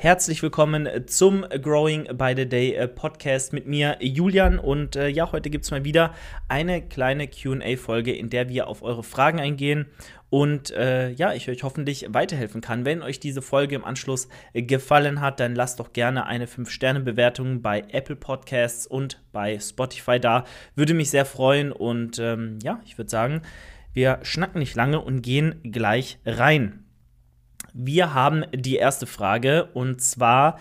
Herzlich 0.00 0.44
willkommen 0.44 0.88
zum 1.08 1.44
Growing 1.60 2.16
by 2.16 2.32
the 2.36 2.48
Day 2.48 2.72
äh, 2.72 2.86
Podcast 2.86 3.52
mit 3.52 3.66
mir, 3.66 3.96
Julian. 3.98 4.60
Und 4.60 4.94
äh, 4.94 5.08
ja, 5.08 5.32
heute 5.32 5.50
gibt 5.50 5.64
es 5.64 5.72
mal 5.72 5.82
wieder 5.82 6.14
eine 6.46 6.86
kleine 6.86 7.26
QA-Folge, 7.26 8.14
in 8.14 8.30
der 8.30 8.48
wir 8.48 8.68
auf 8.68 8.82
eure 8.82 9.02
Fragen 9.02 9.40
eingehen 9.40 9.86
und 10.30 10.70
äh, 10.70 11.10
ja, 11.10 11.32
ich 11.32 11.48
euch 11.48 11.64
hoffentlich 11.64 12.06
weiterhelfen 12.10 12.60
kann. 12.60 12.84
Wenn 12.84 13.02
euch 13.02 13.18
diese 13.18 13.42
Folge 13.42 13.74
im 13.74 13.84
Anschluss 13.84 14.28
äh, 14.52 14.62
gefallen 14.62 15.20
hat, 15.20 15.40
dann 15.40 15.56
lasst 15.56 15.80
doch 15.80 15.92
gerne 15.92 16.26
eine 16.26 16.46
5-Sterne-Bewertung 16.46 17.60
bei 17.60 17.82
Apple 17.90 18.14
Podcasts 18.14 18.86
und 18.86 19.20
bei 19.32 19.58
Spotify 19.58 20.20
da. 20.20 20.44
Würde 20.76 20.94
mich 20.94 21.10
sehr 21.10 21.24
freuen 21.24 21.72
und 21.72 22.20
ähm, 22.20 22.60
ja, 22.62 22.80
ich 22.84 22.98
würde 22.98 23.10
sagen, 23.10 23.42
wir 23.94 24.20
schnacken 24.22 24.60
nicht 24.60 24.76
lange 24.76 25.00
und 25.00 25.22
gehen 25.22 25.56
gleich 25.64 26.20
rein. 26.24 26.84
Wir 27.80 28.12
haben 28.12 28.44
die 28.52 28.74
erste 28.74 29.06
Frage 29.06 29.66
und 29.66 30.02
zwar 30.02 30.58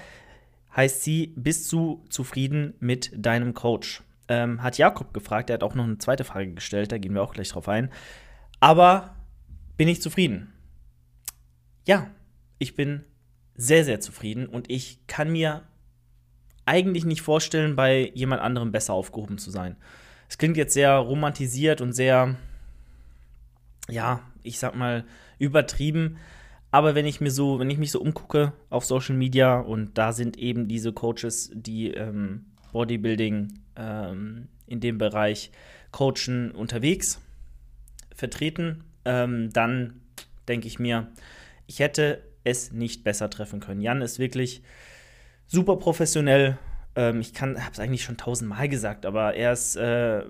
heißt 0.75 1.01
sie: 1.04 1.33
Bist 1.36 1.71
du 1.71 2.05
zufrieden 2.09 2.75
mit 2.79 3.11
deinem 3.15 3.55
Coach? 3.55 4.04
Ähm, 4.28 4.61
hat 4.61 4.78
Jakob 4.78 5.15
gefragt. 5.15 5.50
Er 5.50 5.56
hat 5.56 5.64
auch 5.64 5.73
noch 5.73 5.86
eine 5.86 5.97
zweite 5.97 6.23
Frage 6.23 6.54
gestellt, 6.54 6.92
da 6.92 7.00
gehen 7.00 7.15
wir 7.15 7.23
auch 7.23 7.33
gleich 7.33 7.50
drauf 7.50 7.68
ein. 7.69 7.89
Aber 8.59 9.15
bin 9.78 9.87
ich 9.87 10.00
zufrieden? 10.00 10.54
Ja, 11.87 12.11
ich 12.59 12.75
bin 12.75 13.04
sehr, 13.56 13.84
sehr 13.84 14.00
zufrieden 14.00 14.45
und 14.45 14.70
ich 14.70 15.00
kann 15.07 15.31
mir 15.31 15.64
eigentlich 16.65 17.04
nicht 17.04 17.23
vorstellen, 17.23 17.75
bei 17.75 18.11
jemand 18.14 18.43
anderem 18.43 18.71
besser 18.71 18.93
aufgehoben 18.93 19.39
zu 19.39 19.50
sein. 19.50 19.75
Es 20.29 20.37
klingt 20.37 20.56
jetzt 20.56 20.75
sehr 20.75 20.92
romantisiert 20.93 21.81
und 21.81 21.93
sehr, 21.93 22.36
ja, 23.89 24.21
ich 24.43 24.59
sag 24.59 24.75
mal, 24.75 25.04
übertrieben. 25.39 26.18
Aber 26.71 26.96
wenn 26.96 27.06
ich 27.06 27.21
mir 27.21 27.32
so, 27.32 27.60
wenn 27.60 27.70
ich 27.70 27.78
mich 27.78 27.92
so 27.92 28.02
umgucke 28.02 28.54
auf 28.70 28.86
Social 28.86 29.16
Media 29.16 29.60
und 29.60 29.98
da 29.98 30.12
sind 30.12 30.38
eben 30.38 30.68
diese 30.68 30.92
Coaches, 30.92 31.50
die 31.54 31.92
ähm, 31.92 32.45
Bodybuilding 32.73 33.54
ähm, 33.76 34.50
in 34.68 34.80
dem 34.80 34.98
Bereich 34.98 35.52
coachen, 35.92 36.52
unterwegs, 36.52 37.22
vertreten, 38.14 38.84
ähm, 39.06 39.50
dann 39.54 40.02
denke 40.48 40.68
ich 40.68 40.78
mir, 40.78 41.08
ich 41.66 41.80
hätte 41.80 42.22
es 42.44 42.72
nicht 42.72 43.04
besser 43.04 43.30
treffen 43.30 43.59
können. 43.59 43.81
Jan 43.81 44.02
ist 44.02 44.20
wirklich 44.20 44.62
super 45.48 45.78
professionell. 45.78 46.58
Ähm, 46.96 47.22
ich 47.22 47.34
habe 47.42 47.58
es 47.72 47.80
eigentlich 47.80 48.04
schon 48.04 48.18
tausendmal 48.18 48.70
gesagt, 48.70 49.06
aber 49.06 49.36
er 49.36 49.54
ist 49.54 49.76
äh, 49.78 50.24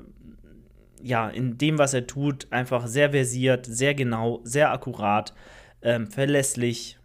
ja 1.02 1.30
in 1.30 1.58
dem, 1.58 1.78
was 1.78 1.94
er 1.94 2.08
tut, 2.08 2.48
einfach 2.52 2.88
sehr 2.88 3.12
versiert, 3.12 3.66
sehr 3.66 3.96
genau, 3.96 4.40
sehr 4.44 4.72
akkurat 4.72 5.34
ähm, 5.82 6.08
verlässlich 6.08 6.98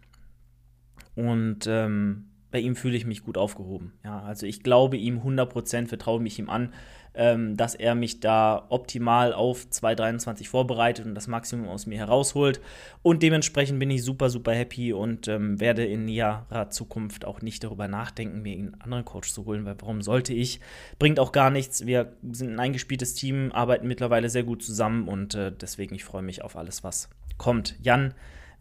und 1.15 1.67
ähm, 1.67 2.29
bei 2.53 2.59
ihm 2.59 2.75
fühle 2.75 2.95
ich 2.95 3.05
mich 3.05 3.23
gut 3.23 3.35
aufgehoben. 3.35 3.93
Ja, 4.03 4.21
also 4.21 4.45
ich 4.45 4.61
glaube 4.61 4.95
ihm 4.95 5.19
100%, 5.21 5.87
vertraue 5.87 6.21
mich 6.21 6.37
ihm 6.37 6.51
an, 6.51 6.71
ähm, 7.15 7.57
dass 7.57 7.73
er 7.73 7.95
mich 7.95 8.19
da 8.19 8.67
optimal 8.69 9.33
auf 9.33 9.67
2023 9.67 10.49
vorbereitet 10.49 11.07
und 11.07 11.15
das 11.15 11.27
Maximum 11.27 11.67
aus 11.67 11.87
mir 11.87 11.97
herausholt. 11.97 12.61
Und 13.01 13.23
dementsprechend 13.23 13.79
bin 13.79 13.89
ich 13.89 14.03
super, 14.03 14.29
super 14.29 14.53
happy 14.53 14.93
und 14.93 15.27
ähm, 15.27 15.59
werde 15.59 15.83
in 15.83 16.05
näherer 16.05 16.69
Zukunft 16.69 17.25
auch 17.25 17.41
nicht 17.41 17.63
darüber 17.63 17.87
nachdenken, 17.87 18.43
mir 18.43 18.53
einen 18.53 18.79
anderen 18.81 19.03
Coach 19.03 19.31
zu 19.31 19.45
holen, 19.45 19.65
weil 19.65 19.75
warum 19.79 20.03
sollte 20.03 20.33
ich? 20.33 20.59
Bringt 20.99 21.19
auch 21.19 21.31
gar 21.31 21.49
nichts. 21.49 21.87
Wir 21.87 22.13
sind 22.31 22.51
ein 22.53 22.59
eingespieltes 22.59 23.15
Team, 23.15 23.51
arbeiten 23.51 23.87
mittlerweile 23.87 24.29
sehr 24.29 24.43
gut 24.43 24.63
zusammen 24.63 25.07
und 25.07 25.33
äh, 25.33 25.51
deswegen 25.51 25.95
ich 25.95 26.03
freue 26.03 26.21
mich 26.21 26.43
auf 26.43 26.55
alles, 26.55 26.83
was 26.83 27.09
kommt. 27.37 27.75
Jan, 27.81 28.13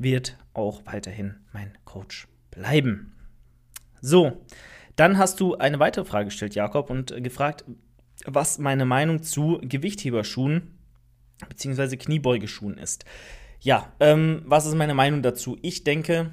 wird 0.03 0.37
auch 0.55 0.83
weiterhin 0.87 1.37
mein 1.53 1.77
Coach 1.85 2.29
bleiben. 2.51 3.15
So, 4.01 4.45
dann 4.97 5.19
hast 5.19 5.41
du 5.41 5.57
eine 5.57 5.79
weitere 5.79 6.05
Frage 6.05 6.27
gestellt, 6.27 6.55
Jakob, 6.55 6.91
und 6.91 7.15
gefragt, 7.23 7.65
was 8.27 8.59
meine 8.59 8.85
Meinung 8.85 9.23
zu 9.23 9.59
Gewichtheberschuhen 9.63 10.79
bzw. 11.49 11.97
Kniebeugeschuhen 11.97 12.79
ist. 12.79 13.05
Ja, 13.61 13.93
ähm, 14.01 14.43
was 14.45 14.67
ist 14.67 14.75
meine 14.75 14.95
Meinung 14.95 15.23
dazu? 15.23 15.57
Ich 15.63 15.85
denke, 15.85 16.33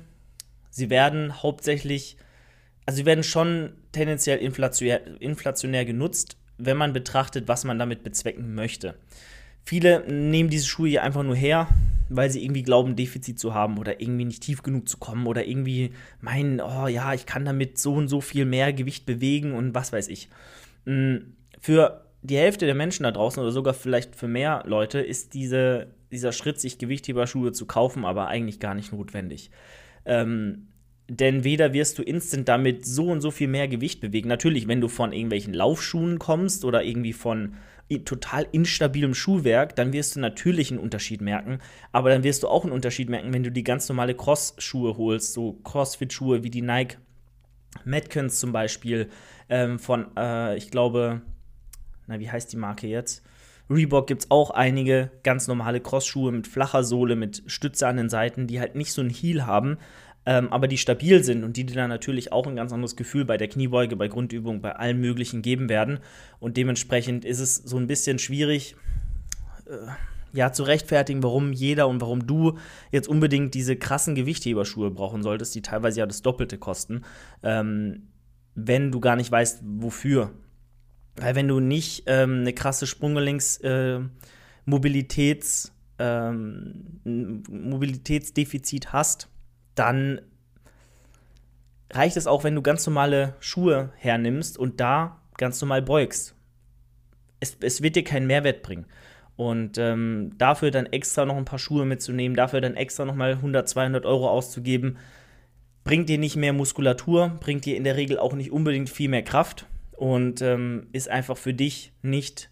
sie 0.70 0.90
werden 0.90 1.42
hauptsächlich, 1.42 2.18
also 2.86 2.98
sie 2.98 3.06
werden 3.06 3.24
schon 3.24 3.74
tendenziell 3.92 4.40
inflationär, 4.40 5.22
inflationär 5.22 5.86
genutzt, 5.86 6.38
wenn 6.58 6.78
man 6.78 6.92
betrachtet, 6.92 7.48
was 7.48 7.64
man 7.64 7.80
damit 7.80 8.04
bezwecken 8.04 8.56
möchte. 8.56 8.96
Viele 9.64 10.12
nehmen 10.12 10.50
diese 10.50 10.68
Schuhe 10.68 10.90
hier 10.90 11.04
einfach 11.04 11.24
nur 11.24 11.36
her, 11.36 11.68
weil 12.10 12.30
sie 12.30 12.44
irgendwie 12.44 12.64
glauben, 12.64 12.96
Defizit 12.96 13.40
zu 13.40 13.54
haben 13.54 13.78
oder 13.78 14.02
irgendwie 14.02 14.26
nicht 14.26 14.44
tief 14.44 14.64
genug 14.64 14.90
zu 14.90 14.98
kommen 14.98 15.28
oder 15.28 15.48
irgendwie 15.48 15.92
meinen, 16.22 16.60
oh 16.60 16.88
ja, 16.88 17.14
ich 17.14 17.26
kann 17.26 17.46
damit 17.46 17.78
so 17.78 17.94
und 17.94 18.08
so 18.08 18.20
viel 18.22 18.46
mehr 18.46 18.74
Gewicht 18.74 19.06
bewegen 19.06 19.54
und 19.54 19.76
was 19.76 19.94
weiß 19.94 20.08
ich. 20.08 20.30
Mm, 20.86 21.18
für 21.60 22.06
die 22.22 22.38
Hälfte 22.38 22.66
der 22.66 22.76
Menschen 22.76 23.04
da 23.04 23.12
draußen 23.12 23.42
oder 23.42 23.52
sogar 23.52 23.74
vielleicht 23.74 24.16
für 24.16 24.28
mehr 24.28 24.64
Leute 24.66 25.00
ist 25.00 25.34
diese, 25.34 25.88
dieser 26.12 26.32
Schritt, 26.32 26.60
sich 26.60 26.78
Gewichtheberschuhe 26.78 27.52
zu 27.52 27.66
kaufen, 27.66 28.06
aber 28.06 28.28
eigentlich 28.28 28.60
gar 28.60 28.74
nicht 28.74 28.92
notwendig. 28.92 29.52
Ähm, 30.06 30.68
denn 31.08 31.44
weder 31.44 31.74
wirst 31.74 31.98
du 31.98 32.04
instant 32.04 32.48
damit 32.48 32.86
so 32.86 33.08
und 33.08 33.22
so 33.22 33.32
viel 33.32 33.48
mehr 33.48 33.68
Gewicht 33.68 34.00
bewegen. 34.00 34.30
Natürlich, 34.30 34.68
wenn 34.68 34.80
du 34.82 34.88
von 34.88 35.12
irgendwelchen 35.12 35.54
Laufschuhen 35.54 36.20
kommst 36.20 36.66
oder 36.66 36.84
irgendwie 36.84 37.14
von 37.14 37.56
total 37.98 38.48
instabilem 38.52 39.14
Schuhwerk, 39.14 39.76
dann 39.76 39.94
wirst 39.94 40.16
du 40.16 40.20
natürlich 40.20 40.72
einen 40.72 40.80
Unterschied 40.80 41.22
merken. 41.22 41.60
Aber 41.92 42.10
dann 42.10 42.24
wirst 42.24 42.44
du 42.44 42.48
auch 42.48 42.64
einen 42.64 42.74
Unterschied 42.74 43.10
merken, 43.10 43.34
wenn 43.34 43.44
du 43.44 43.52
die 43.52 43.64
ganz 43.64 43.90
normale 43.90 44.16
Cross-Schuhe 44.16 44.98
holst, 44.98 45.34
so 45.34 45.54
Crossfit-Schuhe 45.64 46.44
wie 46.44 46.50
die 46.50 46.62
Nike 46.62 46.98
Metcons 47.86 48.40
zum 48.40 48.52
Beispiel, 48.52 49.10
ähm, 49.50 49.80
von, 49.80 50.08
äh, 50.18 50.56
ich 50.58 50.72
glaube, 50.72 51.22
na, 52.08 52.20
wie 52.20 52.30
heißt 52.30 52.52
die 52.52 52.58
Marke 52.58 52.88
jetzt? 52.88 53.24
Reebok 53.70 54.08
gibt 54.08 54.24
es 54.24 54.32
auch 54.32 54.50
einige 54.50 55.12
ganz 55.24 55.48
normale 55.48 55.80
Cross-Schuhe 55.80 56.32
mit 56.32 56.48
flacher 56.48 56.84
Sohle, 56.84 57.16
mit 57.16 57.44
Stütze 57.46 57.88
an 57.88 57.98
den 57.98 58.10
Seiten, 58.10 58.48
die 58.48 58.60
halt 58.60 58.76
nicht 58.76 58.94
so 58.94 59.02
ein 59.02 59.12
Heel 59.12 59.46
haben, 59.46 59.78
ähm, 60.26 60.52
aber 60.52 60.68
die 60.68 60.78
stabil 60.78 61.24
sind 61.24 61.44
und 61.44 61.58
die 61.58 61.66
dir 61.66 61.76
dann 61.76 61.90
natürlich 61.90 62.32
auch 62.32 62.46
ein 62.48 62.56
ganz 62.56 62.72
anderes 62.72 62.96
Gefühl 62.96 63.26
bei 63.26 63.38
der 63.38 63.48
Kniebeuge, 63.48 63.96
bei 63.96 64.08
Grundübungen, 64.08 64.62
bei 64.62 64.76
allem 64.76 65.00
Möglichen 65.00 65.42
geben 65.42 65.70
werden. 65.70 66.00
Und 66.40 66.58
dementsprechend 66.58 67.26
ist 67.26 67.40
es 67.40 67.56
so 67.56 67.78
ein 67.78 67.88
bisschen 67.88 68.20
schwierig, 68.20 68.76
äh, 69.66 69.72
ja, 70.32 70.52
zu 70.52 70.64
rechtfertigen, 70.64 71.24
warum 71.24 71.54
jeder 71.54 71.88
und 71.88 72.02
warum 72.02 72.28
du 72.28 72.58
jetzt 72.92 73.08
unbedingt 73.08 73.54
diese 73.56 73.76
krassen 73.76 74.14
Gewichtheberschuhe 74.14 74.92
brauchen 74.92 75.24
solltest, 75.24 75.56
die 75.56 75.62
teilweise 75.62 76.00
ja 76.00 76.06
das 76.06 76.22
Doppelte 76.22 76.58
kosten, 76.58 77.02
ähm, 77.42 78.10
wenn 78.54 78.92
du 78.92 79.00
gar 79.00 79.16
nicht 79.16 79.32
weißt, 79.32 79.62
wofür. 79.64 80.32
Weil 81.16 81.36
wenn 81.36 81.48
du 81.48 81.60
nicht 81.60 82.04
ähm, 82.06 82.42
eine 82.42 82.54
krasse 82.54 82.86
Sprunggelenks 82.86 83.58
äh, 83.58 84.00
ähm, 86.00 87.42
Mobilitätsdefizit 87.50 88.94
hast, 88.94 89.30
dann 89.80 90.22
reicht 91.92 92.18
es 92.18 92.28
auch, 92.28 92.44
wenn 92.44 92.54
du 92.54 92.62
ganz 92.62 92.86
normale 92.86 93.36
Schuhe 93.40 93.92
hernimmst 93.96 94.58
und 94.58 94.80
da 94.80 95.22
ganz 95.38 95.60
normal 95.62 95.82
beugst. 95.82 96.36
Es, 97.40 97.58
es 97.62 97.82
wird 97.82 97.96
dir 97.96 98.04
keinen 98.04 98.28
Mehrwert 98.28 98.62
bringen. 98.62 98.86
Und 99.38 99.78
ähm, 99.78 100.32
dafür 100.38 100.70
dann 100.70 100.88
extra 100.88 101.26
noch 101.26 101.38
ein 101.38 101.46
paar 101.46 101.60
Schuhe 101.60 101.86
mitzunehmen, 101.86 102.36
dafür 102.36 102.60
dann 102.60 102.76
extra 102.76 103.06
noch 103.06 103.16
mal 103.16 103.32
100, 103.32 103.70
200 103.70 104.06
Euro 104.06 104.30
auszugeben, 104.30 104.98
bringt 105.86 106.10
dir 106.10 106.18
nicht 106.18 106.36
mehr 106.36 106.52
Muskulatur, 106.52 107.38
bringt 107.40 107.64
dir 107.64 107.78
in 107.78 107.86
der 107.86 107.96
Regel 107.96 108.20
auch 108.20 108.34
nicht 108.34 108.52
unbedingt 108.52 108.90
viel 108.90 109.08
mehr 109.08 109.24
Kraft 109.24 109.66
und 109.94 110.42
ähm, 110.42 110.88
ist 110.92 111.08
einfach 111.08 111.38
für 111.38 111.54
dich 111.54 111.94
nicht 112.02 112.50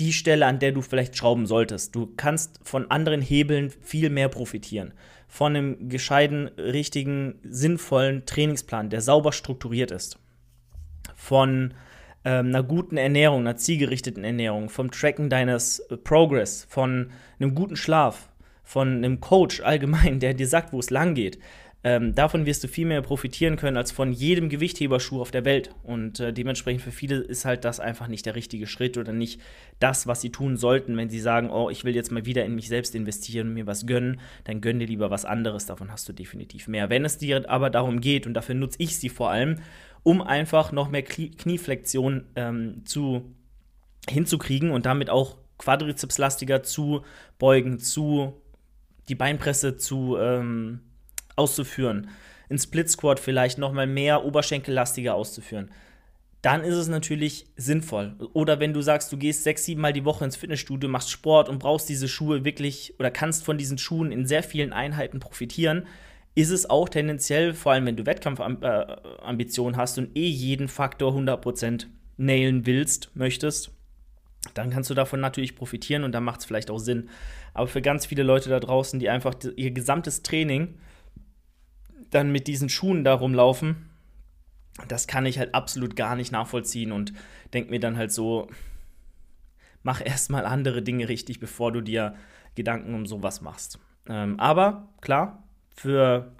die 0.00 0.12
Stelle, 0.12 0.46
an 0.46 0.58
der 0.58 0.72
du 0.72 0.82
vielleicht 0.82 1.16
schrauben 1.16 1.46
solltest. 1.46 1.94
Du 1.94 2.12
kannst 2.16 2.58
von 2.64 2.90
anderen 2.90 3.22
Hebeln 3.22 3.70
viel 3.70 4.10
mehr 4.10 4.28
profitieren 4.28 4.92
von 5.30 5.54
einem 5.54 5.88
gescheiten, 5.88 6.48
richtigen, 6.58 7.38
sinnvollen 7.44 8.26
Trainingsplan, 8.26 8.90
der 8.90 9.00
sauber 9.00 9.32
strukturiert 9.32 9.92
ist. 9.92 10.18
Von 11.14 11.72
ähm, 12.24 12.48
einer 12.48 12.64
guten 12.64 12.96
Ernährung, 12.96 13.42
einer 13.42 13.56
zielgerichteten 13.56 14.24
Ernährung, 14.24 14.68
vom 14.68 14.90
Tracken 14.90 15.30
deines 15.30 15.78
äh, 15.78 15.96
Progress, 15.96 16.66
von 16.68 17.12
einem 17.38 17.54
guten 17.54 17.76
Schlaf, 17.76 18.28
von 18.64 18.88
einem 18.88 19.20
Coach 19.20 19.60
allgemein, 19.60 20.18
der 20.20 20.34
dir 20.34 20.48
sagt, 20.48 20.72
wo 20.72 20.80
es 20.80 20.90
lang 20.90 21.14
geht. 21.14 21.38
Ähm, 21.82 22.14
davon 22.14 22.44
wirst 22.44 22.62
du 22.62 22.68
viel 22.68 22.86
mehr 22.86 23.00
profitieren 23.00 23.56
können 23.56 23.78
als 23.78 23.90
von 23.90 24.12
jedem 24.12 24.50
Gewichtheberschuh 24.50 25.20
auf 25.20 25.30
der 25.30 25.46
Welt. 25.46 25.70
Und 25.82 26.20
äh, 26.20 26.32
dementsprechend 26.32 26.82
für 26.82 26.90
viele 26.90 27.16
ist 27.16 27.46
halt 27.46 27.64
das 27.64 27.80
einfach 27.80 28.06
nicht 28.06 28.26
der 28.26 28.34
richtige 28.34 28.66
Schritt 28.66 28.98
oder 28.98 29.14
nicht 29.14 29.40
das, 29.78 30.06
was 30.06 30.20
sie 30.20 30.30
tun 30.30 30.58
sollten, 30.58 30.96
wenn 30.98 31.08
sie 31.08 31.20
sagen, 31.20 31.48
oh, 31.50 31.70
ich 31.70 31.84
will 31.84 31.94
jetzt 31.94 32.12
mal 32.12 32.26
wieder 32.26 32.44
in 32.44 32.54
mich 32.54 32.68
selbst 32.68 32.94
investieren 32.94 33.48
und 33.48 33.54
mir 33.54 33.66
was 33.66 33.86
gönnen, 33.86 34.20
dann 34.44 34.60
gönn 34.60 34.78
dir 34.78 34.86
lieber 34.86 35.10
was 35.10 35.24
anderes, 35.24 35.64
davon 35.64 35.90
hast 35.90 36.06
du 36.06 36.12
definitiv 36.12 36.68
mehr. 36.68 36.90
Wenn 36.90 37.06
es 37.06 37.16
dir 37.16 37.48
aber 37.48 37.70
darum 37.70 38.02
geht, 38.02 38.26
und 38.26 38.34
dafür 38.34 38.54
nutze 38.54 38.76
ich 38.78 38.98
sie 38.98 39.08
vor 39.08 39.30
allem, 39.30 39.56
um 40.02 40.20
einfach 40.20 40.72
noch 40.72 40.90
mehr 40.90 41.02
Knieflexion 41.02 42.26
ähm, 42.36 42.82
zu, 42.84 43.34
hinzukriegen 44.06 44.70
und 44.70 44.84
damit 44.84 45.08
auch 45.08 45.38
quadrizepslastiger 45.56 46.62
zu 46.62 47.04
beugen, 47.38 47.78
zu 47.78 48.34
die 49.08 49.14
Beinpresse 49.14 49.76
zu 49.76 50.16
ähm, 50.18 50.80
auszuführen, 51.40 52.10
einen 52.48 52.58
Split 52.58 52.90
Squat 52.90 53.18
vielleicht 53.18 53.58
nochmal 53.58 53.86
mehr 53.86 54.24
oberschenkellastiger 54.24 55.14
auszuführen, 55.14 55.70
dann 56.42 56.62
ist 56.62 56.74
es 56.74 56.88
natürlich 56.88 57.46
sinnvoll. 57.56 58.14
Oder 58.32 58.60
wenn 58.60 58.72
du 58.72 58.80
sagst, 58.80 59.12
du 59.12 59.16
gehst 59.16 59.44
sechs, 59.44 59.64
sieben 59.64 59.80
Mal 59.80 59.92
die 59.92 60.04
Woche 60.04 60.24
ins 60.24 60.36
Fitnessstudio, 60.36 60.88
machst 60.88 61.10
Sport 61.10 61.48
und 61.48 61.58
brauchst 61.58 61.88
diese 61.88 62.08
Schuhe 62.08 62.44
wirklich 62.44 62.94
oder 62.98 63.10
kannst 63.10 63.44
von 63.44 63.58
diesen 63.58 63.78
Schuhen 63.78 64.12
in 64.12 64.26
sehr 64.26 64.42
vielen 64.42 64.72
Einheiten 64.72 65.20
profitieren, 65.20 65.86
ist 66.34 66.50
es 66.50 66.68
auch 66.68 66.88
tendenziell, 66.88 67.54
vor 67.54 67.72
allem 67.72 67.86
wenn 67.86 67.96
du 67.96 68.06
Wettkampfambitionen 68.06 69.76
hast 69.76 69.98
und 69.98 70.16
eh 70.16 70.28
jeden 70.28 70.68
Faktor 70.68 71.12
100% 71.12 71.86
nailen 72.16 72.66
willst, 72.66 73.10
möchtest, 73.14 73.72
dann 74.54 74.70
kannst 74.70 74.88
du 74.88 74.94
davon 74.94 75.20
natürlich 75.20 75.56
profitieren 75.56 76.04
und 76.04 76.12
dann 76.12 76.24
macht 76.24 76.40
es 76.40 76.46
vielleicht 76.46 76.70
auch 76.70 76.78
Sinn. 76.78 77.10
Aber 77.52 77.66
für 77.66 77.82
ganz 77.82 78.06
viele 78.06 78.22
Leute 78.22 78.48
da 78.48 78.60
draußen, 78.60 78.98
die 78.98 79.10
einfach 79.10 79.34
ihr 79.56 79.70
gesamtes 79.72 80.22
Training 80.22 80.76
dann 82.10 82.32
mit 82.32 82.46
diesen 82.46 82.68
Schuhen 82.68 83.04
da 83.04 83.14
rumlaufen, 83.14 83.90
das 84.88 85.06
kann 85.06 85.26
ich 85.26 85.38
halt 85.38 85.54
absolut 85.54 85.94
gar 85.96 86.16
nicht 86.16 86.32
nachvollziehen 86.32 86.92
und 86.92 87.12
denke 87.52 87.70
mir 87.70 87.80
dann 87.80 87.96
halt 87.96 88.12
so, 88.12 88.48
mach 89.82 90.04
erstmal 90.04 90.44
andere 90.46 90.82
Dinge 90.82 91.08
richtig, 91.08 91.40
bevor 91.40 91.72
du 91.72 91.80
dir 91.80 92.14
Gedanken 92.54 92.94
um 92.94 93.06
sowas 93.06 93.40
machst. 93.40 93.80
Ähm, 94.08 94.38
aber 94.38 94.88
klar, 95.00 95.42
für 95.74 96.30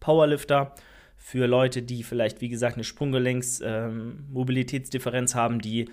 Powerlifter, 0.00 0.74
für 1.16 1.46
Leute, 1.46 1.82
die 1.82 2.02
vielleicht, 2.02 2.40
wie 2.40 2.48
gesagt, 2.48 2.74
eine 2.76 2.84
Sprunggelenks-Mobilitätsdifferenz 2.84 5.34
ähm, 5.34 5.40
haben, 5.40 5.60
die 5.60 5.90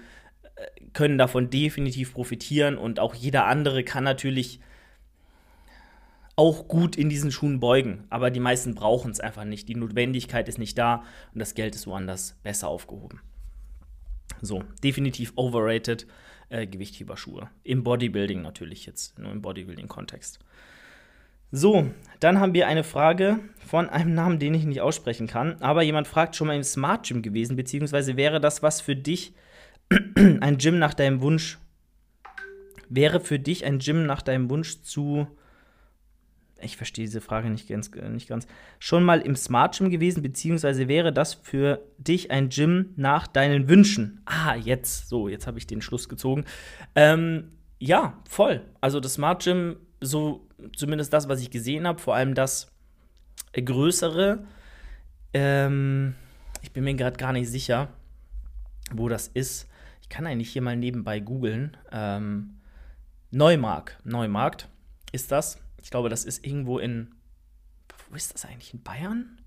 äh, 0.56 0.66
können 0.94 1.18
davon 1.18 1.50
definitiv 1.50 2.14
profitieren 2.14 2.78
und 2.78 3.00
auch 3.00 3.16
jeder 3.16 3.46
andere 3.46 3.84
kann 3.84 4.04
natürlich 4.04 4.60
auch 6.36 6.68
gut 6.68 6.96
in 6.96 7.10
diesen 7.10 7.32
Schuhen 7.32 7.60
beugen. 7.60 8.06
Aber 8.10 8.30
die 8.30 8.40
meisten 8.40 8.76
brauchen 8.76 9.12
es 9.12 9.20
einfach 9.20 9.46
nicht. 9.46 9.70
Die 9.70 9.76
Notwendigkeit 9.76 10.50
ist 10.50 10.58
nicht 10.58 10.78
da 10.78 11.04
und 11.34 11.40
das 11.40 11.56
Geld 11.56 11.76
ist 11.76 11.88
woanders 11.88 12.38
besser 12.44 12.68
aufgehoben. 12.68 13.22
So, 14.42 14.64
definitiv 14.84 15.34
overrated 15.36 16.08
äh, 16.50 16.68
Gewichtheberschuhe. 16.68 17.50
Im 17.64 17.84
Bodybuilding 17.84 18.42
natürlich 18.42 18.86
jetzt, 18.86 19.18
nur 19.18 19.32
im 19.32 19.42
Bodybuilding-Kontext. 19.42 20.40
So, 21.52 21.90
dann 22.20 22.40
haben 22.40 22.54
wir 22.54 22.68
eine 22.68 22.84
Frage 22.84 23.40
von 23.66 23.90
einem 23.90 24.14
Namen, 24.14 24.40
den 24.40 24.54
ich 24.54 24.66
nicht 24.66 24.82
aussprechen 24.82 25.28
kann. 25.28 25.62
Aber 25.62 25.84
jemand 25.84 26.08
fragt 26.08 26.36
schon 26.36 26.48
mal 26.48 26.56
im 26.56 26.64
Smart 26.64 27.08
Gym 27.08 27.22
gewesen, 27.22 27.56
beziehungsweise 27.56 28.18
wäre 28.18 28.42
das 28.42 28.62
was 28.62 28.82
für 28.82 28.96
dich 28.96 29.34
ein 30.16 30.58
Gym 30.58 30.80
nach 30.80 30.94
deinem 30.94 31.22
Wunsch? 31.22 31.60
Wäre 32.90 33.20
für 33.20 33.40
dich 33.40 33.64
ein 33.64 33.80
Gym 33.80 34.06
nach 34.06 34.22
deinem 34.22 34.50
Wunsch 34.50 34.82
zu 34.82 35.28
ich 36.62 36.78
verstehe 36.78 37.06
diese 37.06 37.22
Frage 37.22 37.50
nicht 37.50 37.68
ganz, 37.68 37.92
äh, 37.96 38.10
nicht 38.10 38.28
ganz, 38.28 38.48
schon 38.80 39.04
mal 39.04 39.22
im 39.22 39.36
Smart 39.36 39.78
Gym 39.78 39.90
gewesen, 39.90 40.24
beziehungsweise 40.24 40.88
wäre 40.88 41.12
das 41.12 41.34
für 41.34 41.82
dich 41.98 42.32
ein 42.32 42.50
Gym 42.50 42.94
nach 42.96 43.28
deinen 43.28 43.68
Wünschen? 43.68 44.22
Ah, 44.26 44.56
jetzt, 44.56 45.10
so, 45.10 45.28
jetzt 45.28 45.48
habe 45.48 45.58
ich 45.58 45.68
den 45.68 45.82
Schluss 45.82 46.10
gezogen. 46.10 46.46
Ähm, 46.96 47.52
ja, 47.80 48.22
voll. 48.28 48.62
Also 48.82 49.00
das 49.00 49.16
Smart 49.16 49.44
Gym, 49.44 49.78
so 50.02 50.48
zumindest 50.76 51.12
das, 51.14 51.28
was 51.28 51.42
ich 51.42 51.52
gesehen 51.52 51.88
habe, 51.88 52.00
vor 52.00 52.16
allem 52.16 52.34
das 52.34 52.72
größere, 53.54 54.46
ähm, 55.34 56.16
ich 56.62 56.72
bin 56.72 56.84
mir 56.84 56.96
gerade 56.96 57.18
gar 57.18 57.34
nicht 57.34 57.50
sicher, 57.50 57.90
wo 58.92 59.10
das 59.10 59.28
ist. 59.28 59.68
Ich 60.02 60.10
kann 60.10 60.26
eigentlich 60.26 60.52
hier 60.52 60.62
mal 60.62 60.78
nebenbei 60.78 61.20
googeln. 61.20 61.76
Ähm, 61.92 62.62
Neumarkt, 63.32 63.98
Neumarkt 64.06 64.70
ist 65.12 65.32
das. 65.32 65.65
Ich 65.86 65.92
glaube, 65.92 66.10
das 66.10 66.26
ist 66.26 66.44
irgendwo 66.44 66.80
in. 66.80 67.12
Wo 68.10 68.16
ist 68.16 68.34
das 68.34 68.44
eigentlich? 68.44 68.74
In 68.74 68.82
Bayern? 68.82 69.40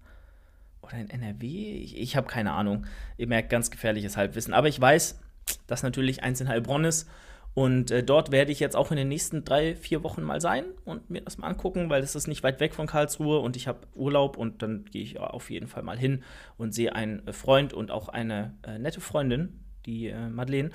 Oder 0.83 0.95
in 0.95 1.11
NRW? 1.11 1.47
Ich, 1.47 1.99
ich 1.99 2.15
habe 2.15 2.29
keine 2.29 2.53
Ahnung. 2.53 2.87
Ihr 3.17 3.27
merkt 3.27 3.51
ganz 3.51 3.73
gefährliches 3.73 4.17
Halbwissen. 4.17 4.55
Aber 4.55 4.69
ich 4.69 4.81
weiß, 4.81 5.19
dass 5.67 5.83
natürlich 5.83 6.23
eins 6.23 6.41
in 6.41 6.47
Heilbronn 6.47 6.85
ist. 6.85 7.11
Und 7.55 7.91
äh, 7.91 8.05
dort 8.05 8.31
werde 8.31 8.53
ich 8.53 8.61
jetzt 8.61 8.77
auch 8.77 8.93
in 8.93 8.97
den 8.97 9.09
nächsten 9.09 9.45
drei, 9.45 9.75
vier 9.75 10.05
Wochen 10.05 10.23
mal 10.23 10.41
sein 10.41 10.67
und 10.85 11.11
mir 11.11 11.23
das 11.23 11.39
mal 11.39 11.49
angucken, 11.49 11.91
weil 11.91 12.05
es 12.05 12.15
ist 12.15 12.29
nicht 12.29 12.45
weit 12.45 12.61
weg 12.61 12.73
von 12.73 12.87
Karlsruhe 12.87 13.41
und 13.41 13.57
ich 13.57 13.67
habe 13.67 13.81
Urlaub 13.97 14.37
und 14.37 14.63
dann 14.63 14.85
gehe 14.85 15.03
ich 15.03 15.19
auf 15.19 15.51
jeden 15.51 15.67
Fall 15.67 15.83
mal 15.83 15.99
hin 15.99 16.23
und 16.57 16.73
sehe 16.73 16.95
einen 16.95 17.27
äh, 17.27 17.33
Freund 17.33 17.73
und 17.73 17.91
auch 17.91 18.09
eine 18.09 18.55
äh, 18.63 18.79
nette 18.79 19.01
Freundin, 19.01 19.59
die 19.87 20.07
äh, 20.07 20.29
Madeleine. 20.29 20.71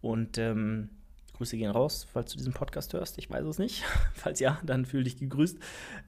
Und 0.00 0.38
ähm, 0.38 0.90
Grüße 1.38 1.56
gehen 1.56 1.70
raus, 1.70 2.06
falls 2.12 2.32
du 2.32 2.36
diesen 2.36 2.52
Podcast 2.52 2.92
hörst. 2.92 3.16
Ich 3.16 3.30
weiß 3.30 3.44
es 3.44 3.58
nicht. 3.58 3.84
falls 4.14 4.40
ja, 4.40 4.58
dann 4.64 4.84
fühle 4.84 5.04
dich 5.04 5.18
gegrüßt. 5.18 5.56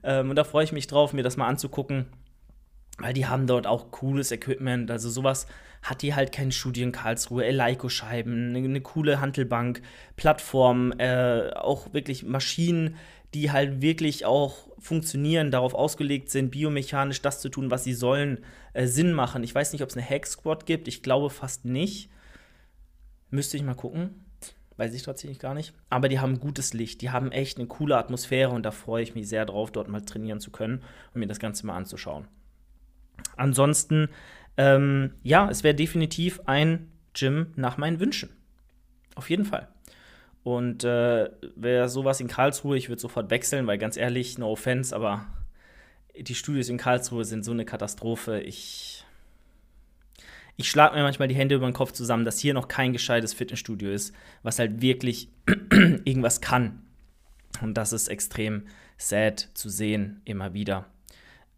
Ähm, 0.03 0.29
und 0.29 0.35
da 0.35 0.43
freue 0.43 0.65
ich 0.65 0.73
mich 0.73 0.87
drauf, 0.87 1.13
mir 1.13 1.23
das 1.23 1.37
mal 1.37 1.47
anzugucken, 1.47 2.07
weil 2.97 3.13
die 3.13 3.27
haben 3.27 3.47
dort 3.47 3.65
auch 3.65 3.91
cooles 3.91 4.31
Equipment. 4.31 4.91
Also 4.91 5.09
sowas 5.09 5.47
hat 5.81 6.01
die 6.01 6.13
halt 6.13 6.33
kein 6.33 6.51
Studio 6.51 6.83
in 6.83 6.91
Karlsruhe, 6.91 7.45
Eleiko-Scheiben, 7.45 8.49
eine, 8.49 8.57
eine, 8.57 8.81
coole 8.81 9.21
Handelbank, 9.21 9.81
Plattform, 10.17 10.91
äh, 10.97 11.51
auch 11.53 11.93
wirklich 11.93 12.23
Maschinen, 12.23 12.97
die 13.33 13.51
halt 13.51 13.81
wirklich 13.81 14.25
auch 14.25 14.67
funktionieren, 14.79 15.49
darauf 15.49 15.73
ausgelegt 15.73 16.29
sind, 16.29 16.51
biomechanisch 16.51 17.21
das 17.21 17.39
zu 17.39 17.47
tun, 17.47 17.71
was 17.71 17.85
sie 17.85 17.93
sollen, 17.93 18.43
äh, 18.73 18.85
Sinn 18.85 19.13
machen. 19.13 19.43
Ich 19.43 19.55
weiß 19.55 19.71
nicht, 19.71 19.81
ob 19.81 19.89
es 19.89 19.95
eine 19.95 20.07
Hack 20.07 20.27
Squad 20.27 20.65
gibt. 20.65 20.89
Ich 20.89 21.01
glaube 21.01 21.29
fast 21.29 21.63
nicht. 21.63 22.09
Müsste 23.29 23.55
ich 23.55 23.63
mal 23.63 23.75
gucken 23.75 24.25
weiß 24.81 24.95
ich 24.95 25.03
tatsächlich 25.03 25.37
gar 25.37 25.53
nicht. 25.53 25.73
Aber 25.91 26.09
die 26.09 26.19
haben 26.19 26.39
gutes 26.39 26.73
Licht, 26.73 27.01
die 27.01 27.11
haben 27.11 27.31
echt 27.31 27.59
eine 27.59 27.67
coole 27.67 27.97
Atmosphäre 27.97 28.49
und 28.49 28.63
da 28.63 28.71
freue 28.71 29.03
ich 29.03 29.13
mich 29.13 29.29
sehr 29.29 29.45
drauf, 29.45 29.71
dort 29.71 29.87
mal 29.87 30.01
trainieren 30.01 30.39
zu 30.39 30.49
können 30.49 30.81
und 31.13 31.19
mir 31.19 31.27
das 31.27 31.39
Ganze 31.39 31.67
mal 31.67 31.75
anzuschauen. 31.77 32.27
Ansonsten, 33.37 34.09
ähm, 34.57 35.13
ja, 35.21 35.47
es 35.51 35.63
wäre 35.63 35.75
definitiv 35.75 36.41
ein 36.47 36.91
Gym 37.13 37.51
nach 37.55 37.77
meinen 37.77 37.99
Wünschen. 37.99 38.29
Auf 39.13 39.29
jeden 39.29 39.45
Fall. 39.45 39.67
Und 40.41 40.83
äh, 40.83 41.29
wäre 41.55 41.87
sowas 41.87 42.19
in 42.19 42.27
Karlsruhe, 42.27 42.75
ich 42.75 42.89
würde 42.89 43.01
sofort 43.01 43.29
wechseln, 43.29 43.67
weil 43.67 43.77
ganz 43.77 43.97
ehrlich, 43.97 44.39
no 44.39 44.51
offense, 44.51 44.95
aber 44.95 45.27
die 46.19 46.33
Studios 46.33 46.69
in 46.69 46.77
Karlsruhe 46.77 47.23
sind 47.23 47.45
so 47.45 47.51
eine 47.51 47.65
Katastrophe. 47.65 48.41
Ich 48.41 49.05
ich 50.61 50.69
schlage 50.69 50.95
mir 50.95 51.01
manchmal 51.01 51.27
die 51.27 51.35
Hände 51.35 51.55
über 51.55 51.65
den 51.65 51.73
Kopf 51.73 51.91
zusammen, 51.91 52.23
dass 52.23 52.39
hier 52.39 52.53
noch 52.53 52.67
kein 52.67 52.93
gescheites 52.93 53.33
Fitnessstudio 53.33 53.91
ist, 53.91 54.13
was 54.43 54.59
halt 54.59 54.81
wirklich 54.81 55.29
irgendwas 56.05 56.39
kann. 56.39 56.83
Und 57.61 57.75
das 57.75 57.93
ist 57.93 58.07
extrem 58.07 58.67
sad 58.97 59.49
zu 59.55 59.69
sehen, 59.69 60.21
immer 60.23 60.53
wieder. 60.53 60.85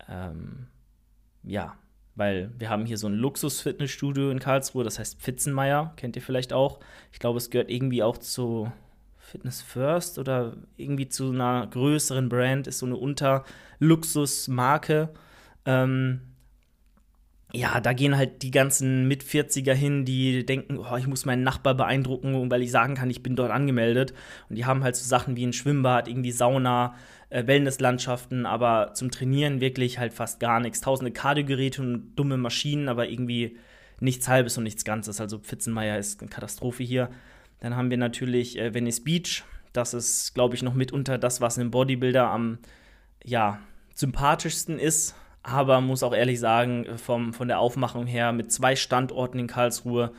Ähm, 0.09 0.67
ja, 1.43 1.75
weil 2.15 2.51
wir 2.57 2.69
haben 2.69 2.85
hier 2.85 2.97
so 2.97 3.07
ein 3.07 3.15
Luxus-Fitnessstudio 3.15 4.31
in 4.31 4.39
Karlsruhe, 4.39 4.85
das 4.85 4.99
heißt 4.99 5.19
Pfitzenmeier, 5.19 5.91
kennt 5.97 6.15
ihr 6.15 6.21
vielleicht 6.21 6.53
auch. 6.53 6.79
Ich 7.11 7.19
glaube, 7.19 7.37
es 7.37 7.49
gehört 7.49 7.69
irgendwie 7.69 8.03
auch 8.03 8.17
zu 8.17 8.71
Fitness 9.17 9.61
First 9.61 10.17
oder 10.17 10.55
irgendwie 10.77 11.09
zu 11.09 11.31
einer 11.31 11.67
größeren 11.67 12.29
Brand, 12.29 12.67
ist 12.67 12.79
so 12.79 12.85
eine 12.85 12.95
Unterluxus-Marke. 12.95 15.09
Ähm, 15.65 16.21
ja, 17.55 17.79
da 17.79 17.93
gehen 17.93 18.17
halt 18.17 18.41
die 18.41 18.49
ganzen 18.49 19.07
Mit-40er 19.07 19.73
hin, 19.73 20.05
die 20.05 20.43
denken, 20.43 20.79
oh, 20.79 20.97
ich 20.97 21.05
muss 21.05 21.25
meinen 21.25 21.43
Nachbar 21.43 21.75
beeindrucken, 21.75 22.49
weil 22.49 22.63
ich 22.63 22.71
sagen 22.71 22.95
kann, 22.95 23.11
ich 23.11 23.21
bin 23.21 23.35
dort 23.35 23.51
angemeldet. 23.51 24.13
Und 24.49 24.55
die 24.55 24.65
haben 24.65 24.83
halt 24.83 24.95
so 24.95 25.07
Sachen 25.07 25.35
wie 25.35 25.45
ein 25.45 25.53
Schwimmbad, 25.53 26.07
irgendwie 26.07 26.31
Sauna, 26.31 26.95
äh, 27.29 27.45
Wellnesslandschaften, 27.45 28.47
aber 28.47 28.93
zum 28.95 29.11
Trainieren 29.11 29.61
wirklich 29.61 29.99
halt 29.99 30.13
fast 30.13 30.39
gar 30.39 30.59
nichts. 30.59 30.81
Tausende 30.81 31.11
Kardiogeräte 31.11 31.83
und 31.83 32.15
dumme 32.15 32.37
Maschinen, 32.37 32.89
aber 32.89 33.07
irgendwie 33.07 33.57
nichts 33.99 34.27
Halbes 34.27 34.57
und 34.57 34.63
nichts 34.63 34.83
Ganzes. 34.83 35.21
Also 35.21 35.37
Pfitzenmeier 35.37 35.99
ist 35.99 36.21
eine 36.21 36.31
Katastrophe 36.31 36.81
hier. 36.81 37.11
Dann 37.59 37.75
haben 37.75 37.91
wir 37.91 37.97
natürlich 37.97 38.57
äh, 38.57 38.73
Venice 38.73 39.03
Beach. 39.03 39.43
Das 39.73 39.93
ist, 39.93 40.33
glaube 40.33 40.55
ich, 40.55 40.63
noch 40.63 40.73
mitunter 40.73 41.19
das, 41.19 41.39
was 41.39 41.59
einem 41.59 41.69
Bodybuilder 41.69 42.31
am 42.31 42.57
ja, 43.23 43.59
sympathischsten 43.93 44.79
ist 44.79 45.15
aber 45.43 45.81
muss 45.81 46.03
auch 46.03 46.15
ehrlich 46.15 46.39
sagen, 46.39 46.97
vom, 46.97 47.33
von 47.33 47.49
der 47.49 47.59
Aufmachung 47.59 48.07
her 48.07 48.31
mit 48.31 48.51
zwei 48.51 48.75
Standorten 48.75 49.39
in 49.39 49.47
Karlsruhe 49.47 50.13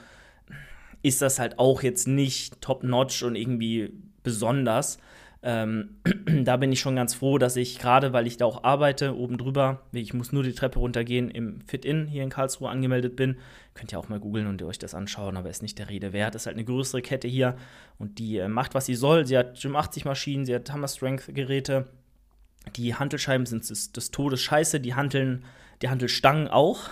ist 1.02 1.23
das 1.23 1.38
halt 1.38 1.59
auch 1.59 1.83
jetzt 1.83 2.07
nicht 2.07 2.61
top-notch 2.61 3.23
und 3.23 3.35
irgendwie 3.35 3.93
besonders. 4.23 4.99
Ähm, 5.43 5.97
da 6.45 6.57
bin 6.57 6.73
ich 6.73 6.81
schon 6.81 6.97
ganz 6.97 7.14
froh, 7.14 7.37
dass 7.37 7.57
ich 7.57 7.78
gerade, 7.78 8.14
weil 8.14 8.26
ich 8.26 8.38
da 8.38 8.47
auch 8.47 8.64
arbeite, 8.64 9.14
oben 9.14 9.37
drüber, 9.37 9.83
ich 9.93 10.14
muss 10.14 10.33
nur 10.33 10.43
die 10.43 10.54
Treppe 10.54 10.78
runtergehen, 10.78 11.31
im 11.31 11.61
Fit-In 11.66 12.07
hier 12.07 12.23
in 12.23 12.31
Karlsruhe 12.31 12.71
angemeldet 12.71 13.16
bin. 13.16 13.37
Könnt 13.75 13.93
ihr 13.93 13.99
auch 13.99 14.09
mal 14.09 14.21
googeln 14.21 14.47
und 14.47 14.62
euch 14.62 14.78
das 14.78 14.95
anschauen, 14.95 15.37
aber 15.37 15.50
ist 15.50 15.62
nicht 15.62 15.78
der 15.78 15.90
Rede 15.90 16.14
wert. 16.14 16.35
Ist 16.35 16.47
halt 16.47 16.57
eine 16.57 16.64
größere 16.64 17.02
Kette 17.02 17.28
hier 17.28 17.57
und 17.99 18.19
die 18.19 18.38
äh, 18.38 18.49
macht, 18.49 18.75
was 18.75 18.87
sie 18.87 18.95
soll. 18.95 19.26
Sie 19.26 19.37
hat 19.37 19.61
Gym 19.61 19.76
80 19.76 20.07
Maschinen, 20.07 20.47
sie 20.47 20.54
hat 20.54 20.73
Hammer 20.73 20.88
Strength 20.88 21.35
Geräte, 21.35 21.88
die 22.76 22.94
Hantelscheiben 22.94 23.47
sind 23.47 23.68
des, 23.68 23.92
des 23.92 24.11
Todes 24.11 24.40
scheiße, 24.40 24.80
die 24.80 24.94
Hanteln, 24.94 25.44
die 25.83 25.88
Hantelstangen 25.88 26.49
auch. 26.49 26.88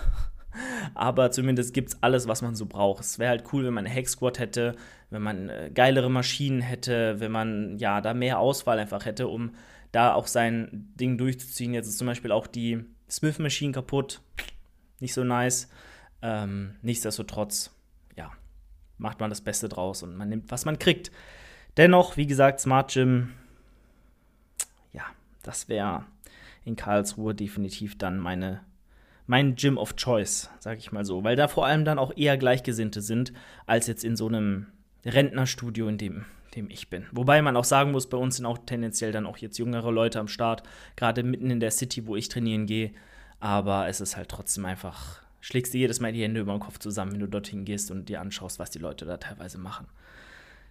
Aber 0.95 1.31
zumindest 1.31 1.73
gibt 1.73 1.91
es 1.91 2.03
alles, 2.03 2.29
was 2.29 2.43
man 2.43 2.55
so 2.55 2.67
braucht. 2.67 3.03
Es 3.03 3.19
wäre 3.19 3.31
halt 3.31 3.45
cool, 3.53 3.65
wenn 3.65 3.75
man 3.75 3.87
eine 3.87 3.95
Hack 3.95 4.09
Squad 4.09 4.39
hätte, 4.39 4.77
wenn 5.11 5.23
man 5.23 5.49
äh, 5.49 5.71
geilere 5.73 6.11
Maschinen 6.11 6.61
hätte, 6.61 7.21
wenn 7.21 7.33
man 7.33 7.79
ja 7.79 8.01
da 8.01 8.15
mehr 8.15 8.39
Auswahl 8.39 8.79
einfach 8.79 9.05
hätte, 9.05 9.29
um 9.29 9.55
da 9.93 10.15
auch 10.15 10.27
sein 10.27 10.93
Ding 10.99 11.19
durchzuziehen. 11.19 11.75
Jetzt 11.75 11.89
ist 11.89 11.99
zum 11.99 12.07
Beispiel 12.07 12.33
auch 12.33 12.47
die 12.47 12.85
Smith 13.11 13.39
Machine 13.39 13.73
kaputt, 13.73 14.21
nicht 15.01 15.15
so 15.15 15.25
nice. 15.25 15.69
Ähm, 16.23 16.77
nichtsdestotrotz, 16.83 17.71
ja, 18.17 18.31
macht 18.99 19.21
man 19.21 19.31
das 19.31 19.41
Beste 19.41 19.69
draus 19.69 20.03
und 20.03 20.17
man 20.17 20.29
nimmt, 20.29 20.51
was 20.51 20.65
man 20.65 20.79
kriegt. 20.79 21.11
Dennoch, 21.77 22.17
wie 22.17 22.27
gesagt, 22.27 22.61
Smart 22.61 22.93
Gym, 22.93 23.33
das 25.43 25.69
wäre 25.69 26.05
in 26.65 26.77
Karlsruhe 26.77 27.35
definitiv 27.35 27.99
dann 27.99 28.19
meine, 28.19 28.61
mein 29.27 29.57
Gym 29.57 29.79
of 29.79 29.97
Choice, 29.97 30.51
sag 30.59 30.79
ich 30.79 30.93
mal 30.93 31.05
so. 31.05 31.25
Weil 31.25 31.37
da 31.37 31.49
vor 31.49 31.67
allem 31.67 31.85
dann 31.85 31.99
auch 31.99 32.17
eher 32.17 32.37
Gleichgesinnte 32.37 33.01
sind, 33.01 33.33
als 33.67 33.87
jetzt 33.87 34.05
in 34.05 34.17
so 34.17 34.29
einem 34.29 34.67
Rentnerstudio, 35.05 35.89
in 35.89 35.99
dem, 35.99 36.25
dem 36.55 36.71
ich 36.71 36.89
bin. 36.89 37.07
Wobei 37.13 37.43
man 37.43 37.57
auch 37.57 37.65
sagen 37.65 37.91
muss, 37.91 38.09
bei 38.09 38.19
uns 38.19 38.37
sind 38.37 38.47
auch 38.47 38.59
tendenziell 38.59 39.13
dann 39.13 39.27
auch 39.27 39.39
jetzt 39.39 39.59
jüngere 39.59 39.91
Leute 39.91 40.21
am 40.21 40.29
Start, 40.29 40.63
gerade 40.97 41.23
mitten 41.23 41.51
in 41.51 41.61
der 41.61 41.73
City, 41.73 42.07
wo 42.07 42.15
ich 42.15 42.29
trainieren 42.29 42.67
gehe. 42.67 42.93
Aber 43.41 43.89
es 43.89 44.01
ist 44.01 44.17
halt 44.17 44.29
trotzdem 44.29 44.65
einfach 44.65 45.23
schlägst 45.43 45.75
du 45.75 45.79
jedes 45.79 46.01
Mal 46.01 46.13
die 46.13 46.23
Hände 46.23 46.41
über 46.41 46.53
den 46.53 46.61
Kopf 46.61 46.79
zusammen, 46.79 47.13
wenn 47.13 47.21
du 47.21 47.27
dorthin 47.27 47.67
gehst 47.67 47.91
und 47.91 48.09
dir 48.09 48.23
anschaust, 48.23 48.59
was 48.59 48.71
die 48.71 48.79
Leute 48.79 49.05
da 49.05 49.19
teilweise 49.19 49.59
machen. 49.59 49.87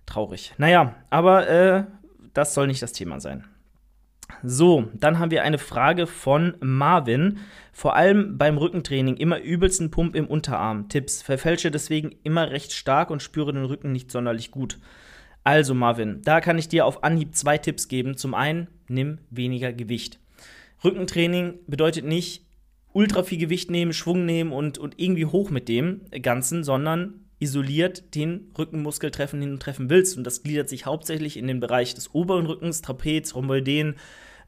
Traurig. 0.07 0.53
Naja, 0.57 0.95
aber 1.11 1.47
äh, 1.47 1.83
das 2.33 2.55
soll 2.55 2.65
nicht 2.67 2.81
das 2.81 2.93
Thema 2.93 3.19
sein. 3.19 3.45
So, 4.43 4.89
dann 4.93 5.19
haben 5.19 5.31
wir 5.31 5.43
eine 5.43 5.57
Frage 5.57 6.07
von 6.07 6.55
Marvin. 6.59 7.39
Vor 7.73 7.95
allem 7.95 8.37
beim 8.37 8.57
Rückentraining 8.57 9.17
immer 9.17 9.39
übelsten 9.39 9.91
Pump 9.91 10.15
im 10.15 10.27
Unterarm. 10.27 10.89
Tipps. 10.89 11.21
Verfälsche 11.21 11.71
deswegen 11.71 12.11
immer 12.23 12.51
recht 12.51 12.73
stark 12.73 13.09
und 13.09 13.21
spüre 13.21 13.53
den 13.53 13.65
Rücken 13.65 13.91
nicht 13.91 14.11
sonderlich 14.11 14.51
gut. 14.51 14.79
Also, 15.43 15.73
Marvin, 15.73 16.21
da 16.23 16.41
kann 16.41 16.57
ich 16.57 16.69
dir 16.69 16.85
auf 16.85 17.03
Anhieb 17.03 17.35
zwei 17.35 17.57
Tipps 17.57 17.87
geben. 17.87 18.17
Zum 18.17 18.33
einen, 18.33 18.67
nimm 18.87 19.19
weniger 19.29 19.73
Gewicht. 19.73 20.19
Rückentraining 20.83 21.59
bedeutet 21.67 22.05
nicht, 22.05 22.45
ultra 22.93 23.23
viel 23.23 23.37
Gewicht 23.37 23.71
nehmen, 23.71 23.93
Schwung 23.93 24.25
nehmen 24.25 24.51
und, 24.51 24.77
und 24.77 24.99
irgendwie 24.99 25.25
hoch 25.25 25.49
mit 25.49 25.67
dem 25.69 26.01
Ganzen, 26.21 26.63
sondern 26.63 27.25
isoliert 27.41 28.15
den 28.15 28.51
Rückenmuskel 28.57 29.11
treffen, 29.11 29.41
den 29.41 29.51
du 29.51 29.57
treffen 29.57 29.89
willst. 29.89 30.17
Und 30.17 30.23
das 30.23 30.43
gliedert 30.43 30.69
sich 30.69 30.85
hauptsächlich 30.85 31.37
in 31.37 31.47
den 31.47 31.59
Bereich 31.59 31.95
des 31.95 32.13
oberen 32.13 32.45
Rückens, 32.45 32.81
Trapez, 32.81 33.35
Rhomboideen, 33.35 33.95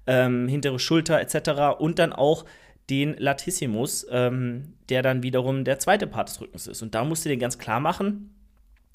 ähm, 0.05 0.47
hintere 0.47 0.79
Schulter 0.79 1.19
etc. 1.19 1.79
und 1.79 1.99
dann 1.99 2.13
auch 2.13 2.45
den 2.89 3.15
Latissimus, 3.17 4.05
ähm, 4.11 4.73
der 4.89 5.01
dann 5.01 5.23
wiederum 5.23 5.63
der 5.63 5.79
zweite 5.79 6.05
Part 6.05 6.29
des 6.29 6.39
Rückens 6.39 6.67
ist. 6.67 6.81
Und 6.81 6.93
da 6.93 7.03
musst 7.03 7.25
du 7.25 7.29
dir 7.29 7.37
ganz 7.37 7.57
klar 7.57 7.79
machen, 7.79 8.35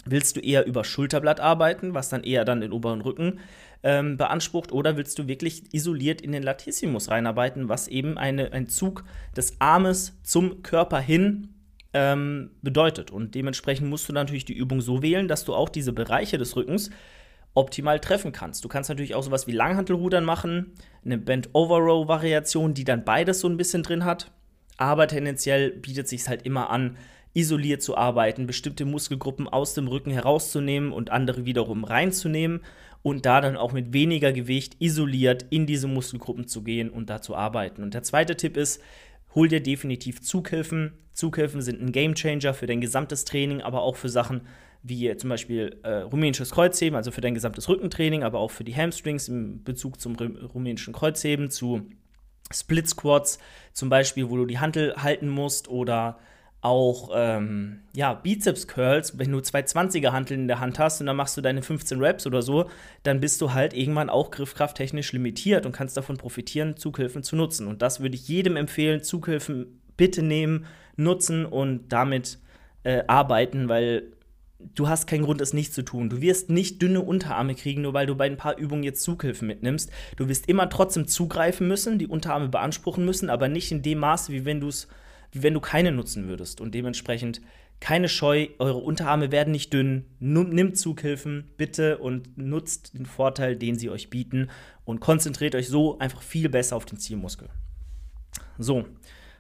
willst 0.05 0.37
du 0.37 0.41
eher 0.41 0.65
über 0.67 0.85
Schulterblatt 0.85 1.41
arbeiten, 1.41 1.95
was 1.95 2.09
dann 2.09 2.23
eher 2.23 2.45
dann 2.45 2.61
den 2.61 2.73
oberen 2.73 3.01
Rücken 3.01 3.41
ähm, 3.83 4.17
beansprucht, 4.17 4.71
oder 4.71 4.97
willst 4.97 5.19
du 5.19 5.27
wirklich 5.27 5.75
isoliert 5.75 6.21
in 6.21 6.33
den 6.33 6.43
Latissimus 6.43 7.11
reinarbeiten, 7.11 7.69
was 7.69 7.89
eben 7.89 8.17
eine, 8.17 8.53
ein 8.53 8.69
Zug 8.69 9.05
des 9.37 9.61
Armes 9.61 10.19
zum 10.23 10.63
Körper 10.63 11.01
hin 11.01 11.49
ähm, 11.93 12.51
bedeutet. 12.63 13.11
Und 13.11 13.35
dementsprechend 13.35 13.89
musst 13.89 14.09
du 14.09 14.13
natürlich 14.13 14.45
die 14.45 14.57
Übung 14.57 14.81
so 14.81 15.03
wählen, 15.03 15.29
dass 15.29 15.45
du 15.45 15.55
auch 15.55 15.69
diese 15.69 15.93
Bereiche 15.93 16.39
des 16.39 16.57
Rückens 16.57 16.91
optimal 17.55 17.99
treffen 17.99 18.33
kannst. 18.33 18.65
Du 18.65 18.69
kannst 18.69 18.89
natürlich 18.89 19.15
auch 19.15 19.23
sowas 19.23 19.47
wie 19.47 19.53
Langhantelrudern 19.53 20.25
machen, 20.25 20.75
eine 21.05 21.19
Bend-Over-Row-Variation, 21.19 22.75
die 22.75 22.85
dann 22.85 23.05
beides 23.05 23.41
so 23.41 23.49
ein 23.49 23.57
bisschen 23.57 23.83
drin 23.83 24.05
hat. 24.05 24.31
Aber 24.77 25.09
tendenziell 25.09 25.71
bietet 25.73 26.09
sich 26.09 26.29
halt 26.29 26.43
immer 26.43 26.71
an, 26.71 26.97
isoliert 27.35 27.83
zu 27.83 27.97
arbeiten, 27.97 28.47
bestimmte 28.47 28.85
Muskelgruppen 28.85 29.49
aus 29.49 29.75
dem 29.75 29.89
Rücken 29.89 30.11
herauszunehmen 30.11 30.93
und 30.93 31.11
andere 31.11 31.45
wiederum 31.45 31.85
reinzunehmen 31.85 32.61
und 33.03 33.27
da 33.27 33.41
dann 33.41 33.57
auch 33.57 33.73
mit 33.73 33.93
weniger 33.93 34.33
Gewicht 34.33 34.77
isoliert 34.81 35.47
in 35.51 35.67
diese 35.67 35.89
Muskelgruppen 35.89 36.47
zu 36.47 36.63
gehen 36.63 36.91
und 36.91 37.11
da 37.11 37.21
zu 37.21 37.37
arbeiten. 37.37 37.83
Und 37.83 37.95
der 37.95 38.03
zweite 38.03 38.37
Tipp 38.37 38.57
ist, 38.57 38.83
hol 39.39 39.47
dir 39.47 39.63
definitiv 39.63 40.21
Zughilfen. 40.21 40.95
Zughilfen 41.13 41.63
sind 41.63 41.81
ein 41.81 41.93
Gamechanger 41.93 42.55
für 42.55 42.67
dein 42.67 42.81
gesamtes 42.81 43.25
Training, 43.25 43.63
aber 43.63 43.83
auch 43.83 43.95
für 43.95 44.09
Sachen 44.09 44.41
wie 44.83 45.17
zum 45.17 45.31
Beispiel 45.31 45.79
äh, 45.85 45.99
rumänisches 45.99 46.51
Kreuzheben, 46.51 46.97
also 46.97 47.13
für 47.13 47.21
dein 47.21 47.35
gesamtes 47.35 47.69
Rückentraining, 47.69 48.25
aber 48.25 48.41
auch 48.41 48.51
für 48.51 48.65
die 48.65 48.75
Hamstrings 48.75 49.29
im 49.29 49.63
Bezug 49.63 50.01
zum 50.01 50.17
rumänischen 50.17 50.93
Kreuzheben, 50.93 51.51
zu 51.51 51.89
Split 52.53 52.89
Squats 52.89 53.39
zum 53.73 53.91
Beispiel, 53.91 54.29
wo 54.29 54.37
du 54.37 54.47
die 54.47 54.59
Hantel 54.59 54.95
halten 54.97 55.29
musst 55.29 55.69
oder 55.69 56.19
auch 56.61 57.11
ähm, 57.15 57.81
ja, 57.95 58.15
Bizeps 58.15 58.67
Curls, 58.67 59.17
wenn 59.19 59.31
du 59.31 59.41
zwei 59.41 59.61
20er 59.61 60.11
Hanteln 60.11 60.43
in 60.43 60.49
der 60.49 60.61
Hand 60.61 60.79
hast 60.79 61.01
und 61.01 61.07
dann 61.07 61.17
machst 61.17 61.37
du 61.37 61.41
deine 61.41 61.63
15 61.63 62.01
Reps 62.01 62.27
oder 62.27 62.43
so, 62.43 62.69
dann 63.05 63.21
bist 63.21 63.41
du 63.41 63.55
halt 63.55 63.75
irgendwann 63.75 64.11
auch 64.11 64.31
griffkrafttechnisch 64.31 65.13
limitiert 65.13 65.67
und 65.67 65.73
kannst 65.73 65.97
davon 65.97 66.17
profitieren, 66.17 66.77
Zughilfen 66.77 67.23
zu 67.23 67.37
nutzen. 67.37 67.69
Und 67.69 67.81
das 67.81 68.01
würde 68.01 68.17
ich 68.17 68.27
jedem 68.27 68.57
empfehlen, 68.57 69.03
Zughilfen 69.03 69.81
bitte 69.97 70.23
nehmen, 70.23 70.67
nutzen 70.97 71.47
und 71.47 71.93
damit 71.93 72.39
äh, 72.83 73.05
arbeiten, 73.07 73.69
weil 73.69 74.13
du 74.59 74.89
hast 74.89 75.07
keinen 75.07 75.25
Grund, 75.25 75.41
es 75.41 75.53
nicht 75.53 75.73
zu 75.73 75.83
tun. 75.83 76.11
Du 76.11 76.21
wirst 76.21 76.51
nicht 76.51 76.83
dünne 76.83 77.03
Unterarme 77.03 77.55
kriegen, 77.55 77.83
nur 77.83 77.95
weil 77.95 78.07
du 78.07 78.17
bei 78.17 78.27
ein 78.27 78.37
paar 78.37 78.59
Übungen 78.59 78.83
jetzt 78.83 79.03
Zughilfen 79.03 79.47
mitnimmst. 79.47 79.91
Du 80.17 80.29
wirst 80.29 80.49
immer 80.49 80.69
trotzdem 80.69 81.07
zugreifen 81.07 81.69
müssen, 81.69 82.01
die 82.01 82.09
Unterarme 82.09 82.49
beanspruchen 82.49 83.05
müssen, 83.05 83.31
aber 83.31 83.49
nicht 83.49 83.71
in 83.71 83.83
dem 83.83 83.99
Maße, 83.99 84.33
wie 84.33 84.45
wenn 84.45 84.61
du 84.61 84.69
es 84.69 84.89
wie 85.33 85.43
wenn 85.43 85.55
du 85.55 85.61
keine 85.61 85.93
nutzen 85.93 86.29
würdest. 86.29 86.61
Und 86.61 86.75
dementsprechend 86.75 87.41
keine 87.81 88.09
Scheu, 88.09 88.49
eure 88.59 88.79
Unterarme 88.79 89.31
werden 89.31 89.53
nicht 89.53 89.73
dünn. 89.73 90.05
Nimmt 90.19 90.77
Zughilfen 90.77 91.51
bitte 91.57 91.99
und 91.99 92.37
nutzt 92.37 92.95
den 92.95 93.07
Vorteil, 93.07 93.57
den 93.57 93.79
sie 93.79 93.91
euch 93.91 94.11
bieten 94.11 94.51
und 94.85 95.01
konzentriert 95.01 95.55
euch 95.55 95.69
so 95.69 95.99
einfach 95.99 96.23
viel 96.23 96.49
besser 96.49 96.77
auf 96.77 96.87
den 96.87 96.99
Zielmuskel. 96.99 97.49
So, 98.59 98.85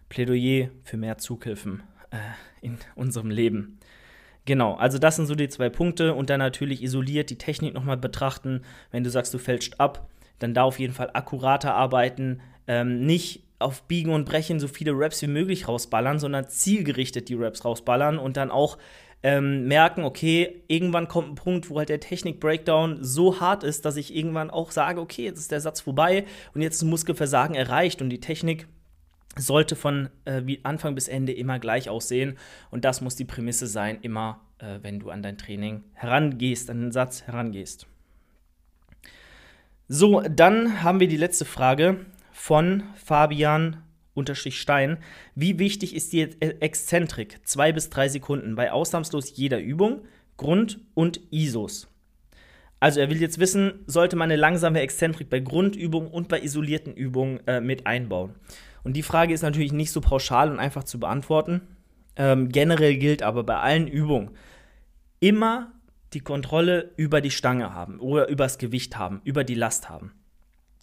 Plädoyer 0.09 0.71
für 0.85 0.97
mehr 0.97 1.19
Zughilfen 1.19 1.83
äh, 2.11 2.17
in 2.61 2.79
unserem 2.95 3.31
Leben. 3.31 3.79
Genau, 4.45 4.75
also 4.77 4.99
das 4.99 5.17
sind 5.17 5.27
so 5.27 5.35
die 5.35 5.49
zwei 5.49 5.69
Punkte 5.69 6.15
und 6.15 6.31
dann 6.31 6.39
natürlich 6.39 6.83
isoliert 6.83 7.29
die 7.31 7.39
Technik 7.39 7.75
nochmal 7.75 7.99
betrachten. 7.99 8.63
Wenn 8.91 9.05
du 9.05 9.11
sagst, 9.11 9.35
du 9.35 9.39
fälschst 9.39 9.79
ab, 9.81 10.09
dann 10.39 10.55
da 10.55 10.63
auf 10.63 10.79
jeden 10.79 10.95
Fall 10.95 11.11
akkurater 11.13 11.75
arbeiten, 11.75 12.41
ähm, 12.67 13.05
nicht 13.05 13.43
auf 13.59 13.83
Biegen 13.85 14.13
und 14.13 14.25
Brechen 14.25 14.61
so 14.61 14.69
viele 14.69 14.93
Raps 14.95 15.23
wie 15.23 15.27
möglich 15.27 15.69
rausballern, 15.69 16.19
sondern 16.19 16.49
zielgerichtet 16.49 17.29
die 17.29 17.35
Raps 17.35 17.65
rausballern 17.65 18.19
und 18.19 18.37
dann 18.37 18.51
auch 18.51 18.79
ähm, 19.23 19.67
merken, 19.67 20.05
okay, 20.05 20.63
irgendwann 20.69 21.09
kommt 21.09 21.29
ein 21.29 21.35
Punkt, 21.35 21.71
wo 21.71 21.79
halt 21.79 21.89
der 21.89 22.01
Technik-Breakdown 22.01 22.99
so 23.03 23.41
hart 23.41 23.65
ist, 23.65 23.85
dass 23.85 23.97
ich 23.97 24.15
irgendwann 24.15 24.51
auch 24.51 24.71
sage, 24.71 25.01
okay, 25.01 25.25
jetzt 25.25 25.41
ist 25.41 25.51
der 25.51 25.61
Satz 25.61 25.81
vorbei 25.81 26.25
und 26.55 26.63
jetzt 26.63 26.77
ist 26.77 26.85
Muskelversagen 26.85 27.57
erreicht 27.57 28.01
und 28.01 28.11
die 28.11 28.21
Technik 28.21 28.69
sollte 29.37 29.77
von 29.77 30.09
äh, 30.25 30.43
Anfang 30.63 30.95
bis 30.95 31.09
Ende 31.09 31.33
immer 31.33 31.59
gleich 31.59 31.89
aussehen 31.89 32.39
und 32.71 32.85
das 32.85 33.01
muss 33.01 33.17
die 33.17 33.25
Prämisse 33.25 33.67
sein, 33.67 33.99
immer 34.03 34.41
äh, 34.59 34.79
wenn 34.83 35.01
du 35.01 35.11
an 35.11 35.23
dein 35.23 35.39
Training 35.39 35.83
herangehst, 35.95 36.71
an 36.71 36.81
den 36.81 36.93
Satz 36.93 37.23
herangehst. 37.23 37.87
So, 39.89 40.21
dann 40.21 40.83
haben 40.83 41.01
wir 41.01 41.09
die 41.09 41.17
letzte 41.17 41.45
Frage 41.45 42.07
von 42.39 42.85
Fabian 42.95 43.83
Stein. 44.35 44.99
Wie 45.35 45.59
wichtig 45.59 45.95
ist 45.95 46.13
die 46.13 46.23
Exzentrik? 46.41 47.41
Zwei 47.45 47.73
bis 47.73 47.91
drei 47.91 48.09
Sekunden 48.09 48.55
bei 48.55 48.73
ausnahmslos 48.73 49.37
jeder 49.37 49.61
Übung, 49.61 50.05
Grund 50.37 50.81
und 50.95 51.21
ISOs. 51.31 51.89
Also 52.81 53.01
er 53.01 53.11
will 53.11 53.21
jetzt 53.21 53.39
wissen, 53.39 53.85
sollte 53.87 54.17
man 54.17 54.31
eine 54.31 54.41
langsame 54.41 54.81
Exzentrik 54.81 55.29
bei 55.29 55.41
Grundübungen 55.41 56.11
und 56.11 56.29
bei 56.29 56.41
isolierten 56.41 56.95
Übungen 56.95 57.41
äh, 57.47 57.61
mit 57.61 57.87
einbauen? 57.87 58.35
Und 58.83 58.95
die 58.95 59.03
Frage 59.03 59.35
ist 59.35 59.43
natürlich 59.43 59.73
nicht 59.73 59.93
so 59.93 60.01
pauschal 60.01 60.51
und 60.51 60.59
einfach 60.59 60.85
zu 60.85 60.99
beantworten. 60.99 61.61
Ähm, 62.17 62.49
generell 62.51 62.97
gilt 62.97 63.23
aber 63.23 63.45
bei 63.45 63.59
allen 63.59 63.89
Übungen 63.89 64.31
immer 65.21 65.73
die 66.13 66.21
Kontrolle 66.21 66.93
über 66.97 67.21
die 67.21 67.33
Stange 67.33 67.75
haben 67.75 68.01
oder 68.01 68.29
über 68.29 68.45
das 68.45 68.59
Gewicht 68.59 68.97
haben, 68.97 69.21
über 69.25 69.45
die 69.45 69.55
Last 69.55 69.91
haben 69.91 70.13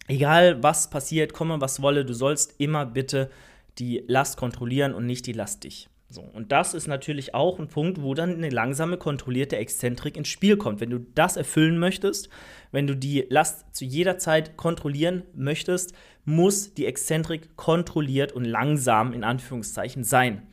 egal 0.08 0.62
was 0.62 0.90
passiert, 0.90 1.32
komme 1.32 1.60
was 1.60 1.82
wolle, 1.82 2.04
du 2.04 2.14
sollst 2.14 2.54
immer 2.58 2.86
bitte 2.86 3.30
die 3.78 4.04
Last 4.06 4.36
kontrollieren 4.36 4.94
und 4.94 5.06
nicht 5.06 5.26
die 5.26 5.32
Last 5.32 5.64
dich. 5.64 5.88
So, 6.08 6.20
und 6.20 6.52
das 6.52 6.72
ist 6.72 6.86
natürlich 6.86 7.34
auch 7.34 7.58
ein 7.58 7.66
Punkt, 7.66 8.00
wo 8.00 8.14
dann 8.14 8.34
eine 8.34 8.48
langsame, 8.48 8.96
kontrollierte 8.96 9.56
Exzentrik 9.56 10.16
ins 10.16 10.28
Spiel 10.28 10.56
kommt. 10.56 10.80
Wenn 10.80 10.90
du 10.90 11.00
das 11.00 11.36
erfüllen 11.36 11.78
möchtest, 11.78 12.28
wenn 12.70 12.86
du 12.86 12.94
die 12.94 13.26
Last 13.28 13.74
zu 13.74 13.84
jeder 13.84 14.16
Zeit 14.16 14.56
kontrollieren 14.56 15.24
möchtest, 15.34 15.94
muss 16.24 16.74
die 16.74 16.86
Exzentrik 16.86 17.56
kontrolliert 17.56 18.32
und 18.32 18.44
langsam 18.44 19.12
in 19.12 19.24
Anführungszeichen 19.24 20.04
sein. 20.04 20.46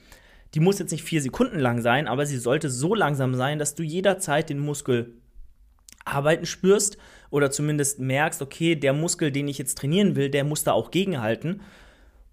Die 0.55 0.60
muss 0.60 0.79
jetzt 0.79 0.91
nicht 0.91 1.03
vier 1.03 1.22
Sekunden 1.22 1.60
lang 1.60 1.81
sein, 1.81 2.07
aber 2.07 2.25
sie 2.25 2.38
sollte 2.38 2.69
so 2.69 2.95
langsam 2.95 3.36
sein, 3.36 3.60
dass 3.60 3.75
du 3.75 3.83
jederzeit 3.83 4.50
den 4.50 4.60
Muskel 4.60 5.13
arbeiten 6.03 6.45
spürst 6.45 6.98
oder 7.33 7.49
zumindest 7.49 7.97
merkst, 7.97 8.43
okay, 8.43 8.75
der 8.75 8.93
Muskel, 8.93 9.31
den 9.31 9.47
ich 9.47 9.57
jetzt 9.57 9.79
trainieren 9.79 10.15
will, 10.15 10.29
der 10.29 10.43
muss 10.43 10.63
da 10.63 10.71
auch 10.71 10.91
gegenhalten. 10.91 11.61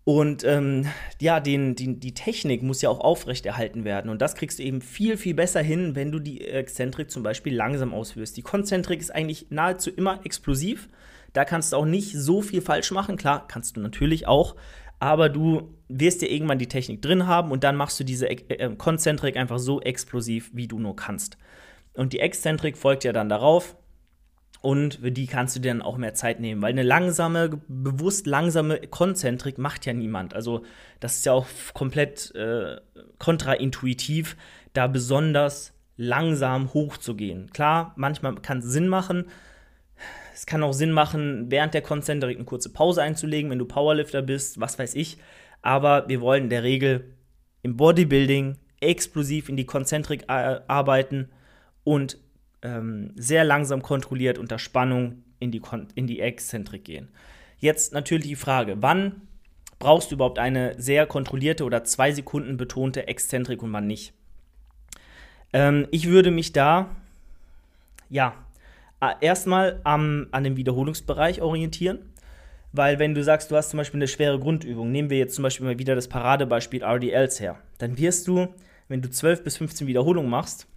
Und 0.04 0.44
ähm, 0.44 0.84
ja, 1.18 1.40
den, 1.40 1.74
die, 1.74 1.98
die 1.98 2.12
Technik 2.12 2.62
muss 2.62 2.82
ja 2.82 2.90
auch 2.90 3.00
aufrechterhalten 3.00 3.84
werden. 3.84 4.10
Und 4.10 4.20
das 4.20 4.34
kriegst 4.34 4.58
du 4.58 4.62
eben 4.62 4.82
viel, 4.82 5.16
viel 5.16 5.32
besser 5.32 5.62
hin, 5.62 5.94
wenn 5.94 6.12
du 6.12 6.18
die 6.18 6.46
Exzentrik 6.46 7.10
zum 7.10 7.22
Beispiel 7.22 7.54
langsam 7.54 7.94
ausführst. 7.94 8.36
Die 8.36 8.42
Konzentrik 8.42 9.00
ist 9.00 9.10
eigentlich 9.10 9.46
nahezu 9.48 9.88
immer 9.88 10.20
explosiv. 10.24 10.90
Da 11.32 11.46
kannst 11.46 11.72
du 11.72 11.78
auch 11.78 11.86
nicht 11.86 12.12
so 12.12 12.42
viel 12.42 12.60
falsch 12.60 12.90
machen. 12.90 13.16
Klar, 13.16 13.48
kannst 13.48 13.78
du 13.78 13.80
natürlich 13.80 14.28
auch. 14.28 14.54
aber 14.98 15.30
du 15.30 15.74
wirst 15.88 16.20
dir 16.20 16.30
irgendwann 16.30 16.58
die 16.58 16.68
Technik 16.68 17.00
drin 17.00 17.26
haben 17.26 17.50
und 17.52 17.64
dann 17.64 17.74
machst 17.74 17.98
du 17.98 18.04
diese 18.04 18.28
äh, 18.28 18.76
Konzentrik 18.76 19.38
einfach 19.38 19.58
so 19.58 19.80
explosiv, 19.80 20.50
wie 20.52 20.68
du 20.68 20.78
nur 20.78 20.94
kannst. 20.94 21.38
Und 21.94 22.12
die 22.12 22.20
Exzentrik 22.20 22.76
folgt 22.76 23.04
ja 23.04 23.12
dann 23.14 23.30
darauf. 23.30 23.76
Und 24.62 24.96
für 24.96 25.10
die 25.10 25.26
kannst 25.26 25.56
du 25.56 25.60
dir 25.60 25.68
dann 25.68 25.80
auch 25.80 25.96
mehr 25.96 26.12
Zeit 26.12 26.38
nehmen, 26.38 26.60
weil 26.60 26.72
eine 26.72 26.82
langsame, 26.82 27.60
bewusst 27.66 28.26
langsame 28.26 28.78
Konzentrik 28.88 29.56
macht 29.56 29.86
ja 29.86 29.94
niemand. 29.94 30.34
Also, 30.34 30.64
das 31.00 31.16
ist 31.16 31.26
ja 31.26 31.32
auch 31.32 31.46
komplett 31.72 32.34
äh, 32.34 32.76
kontraintuitiv, 33.18 34.36
da 34.74 34.86
besonders 34.86 35.72
langsam 35.96 36.74
hochzugehen. 36.74 37.50
Klar, 37.52 37.94
manchmal 37.96 38.34
kann 38.36 38.58
es 38.58 38.66
Sinn 38.66 38.88
machen. 38.88 39.26
Es 40.34 40.46
kann 40.46 40.62
auch 40.62 40.72
Sinn 40.72 40.92
machen, 40.92 41.50
während 41.50 41.74
der 41.74 41.82
Konzentrik 41.82 42.36
eine 42.36 42.46
kurze 42.46 42.70
Pause 42.70 43.02
einzulegen, 43.02 43.50
wenn 43.50 43.58
du 43.58 43.66
Powerlifter 43.66 44.22
bist, 44.22 44.60
was 44.60 44.78
weiß 44.78 44.94
ich. 44.94 45.18
Aber 45.62 46.08
wir 46.08 46.20
wollen 46.20 46.44
in 46.44 46.50
der 46.50 46.62
Regel 46.62 47.14
im 47.62 47.76
Bodybuilding 47.76 48.56
explosiv 48.80 49.48
in 49.48 49.56
die 49.56 49.66
Konzentrik 49.66 50.22
äh, 50.28 50.60
arbeiten 50.66 51.28
und 51.84 52.18
ähm, 52.62 53.12
sehr 53.16 53.44
langsam 53.44 53.82
kontrolliert 53.82 54.38
unter 54.38 54.58
Spannung 54.58 55.22
in 55.38 55.50
die, 55.50 55.60
Kon 55.60 55.88
in 55.94 56.06
die 56.06 56.20
Exzentrik 56.20 56.84
gehen. 56.84 57.08
Jetzt 57.58 57.92
natürlich 57.92 58.26
die 58.26 58.36
Frage, 58.36 58.76
wann 58.80 59.22
brauchst 59.78 60.10
du 60.10 60.14
überhaupt 60.14 60.38
eine 60.38 60.74
sehr 60.80 61.06
kontrollierte 61.06 61.64
oder 61.64 61.84
zwei 61.84 62.12
Sekunden 62.12 62.56
betonte 62.56 63.08
Exzentrik 63.08 63.62
und 63.62 63.72
wann 63.72 63.86
nicht? 63.86 64.12
Ähm, 65.52 65.86
ich 65.90 66.08
würde 66.08 66.30
mich 66.30 66.52
da, 66.52 66.94
ja, 68.08 68.34
erstmal 69.20 69.80
an 69.84 70.44
dem 70.44 70.56
Wiederholungsbereich 70.56 71.40
orientieren. 71.40 72.00
Weil 72.72 72.98
wenn 73.00 73.14
du 73.14 73.24
sagst, 73.24 73.50
du 73.50 73.56
hast 73.56 73.70
zum 73.70 73.78
Beispiel 73.78 73.98
eine 73.98 74.06
schwere 74.06 74.38
Grundübung, 74.38 74.92
nehmen 74.92 75.10
wir 75.10 75.18
jetzt 75.18 75.34
zum 75.34 75.42
Beispiel 75.42 75.66
mal 75.66 75.78
wieder 75.78 75.96
das 75.96 76.06
Paradebeispiel 76.06 76.84
RDLs 76.84 77.40
her, 77.40 77.58
dann 77.78 77.98
wirst 77.98 78.28
du, 78.28 78.46
wenn 78.88 79.02
du 79.02 79.10
12 79.10 79.42
bis 79.42 79.56
15 79.56 79.86
Wiederholungen 79.88 80.30
machst, 80.30 80.68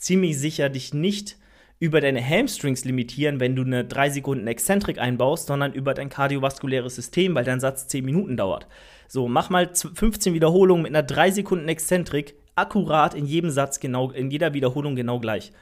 ziemlich 0.00 0.38
sicher 0.38 0.68
dich 0.68 0.92
nicht 0.92 1.36
über 1.78 2.00
deine 2.00 2.26
Hamstrings 2.26 2.84
limitieren, 2.84 3.40
wenn 3.40 3.56
du 3.56 3.62
eine 3.62 3.84
3 3.84 4.10
Sekunden 4.10 4.46
Exzentrik 4.46 4.98
einbaust, 4.98 5.46
sondern 5.46 5.72
über 5.72 5.94
dein 5.94 6.10
kardiovaskuläres 6.10 6.94
System, 6.94 7.34
weil 7.34 7.44
dein 7.44 7.60
Satz 7.60 7.86
10 7.86 8.04
Minuten 8.04 8.36
dauert. 8.36 8.66
So, 9.08 9.28
mach 9.28 9.48
mal 9.48 9.70
15 9.74 10.34
Wiederholungen 10.34 10.82
mit 10.82 10.94
einer 10.94 11.02
3 11.02 11.30
Sekunden 11.30 11.68
Exzentrik, 11.68 12.34
akkurat 12.54 13.14
in 13.14 13.24
jedem 13.24 13.50
Satz 13.50 13.80
genau, 13.80 14.10
in 14.10 14.30
jeder 14.30 14.52
Wiederholung 14.52 14.94
genau 14.94 15.20
gleich. 15.20 15.52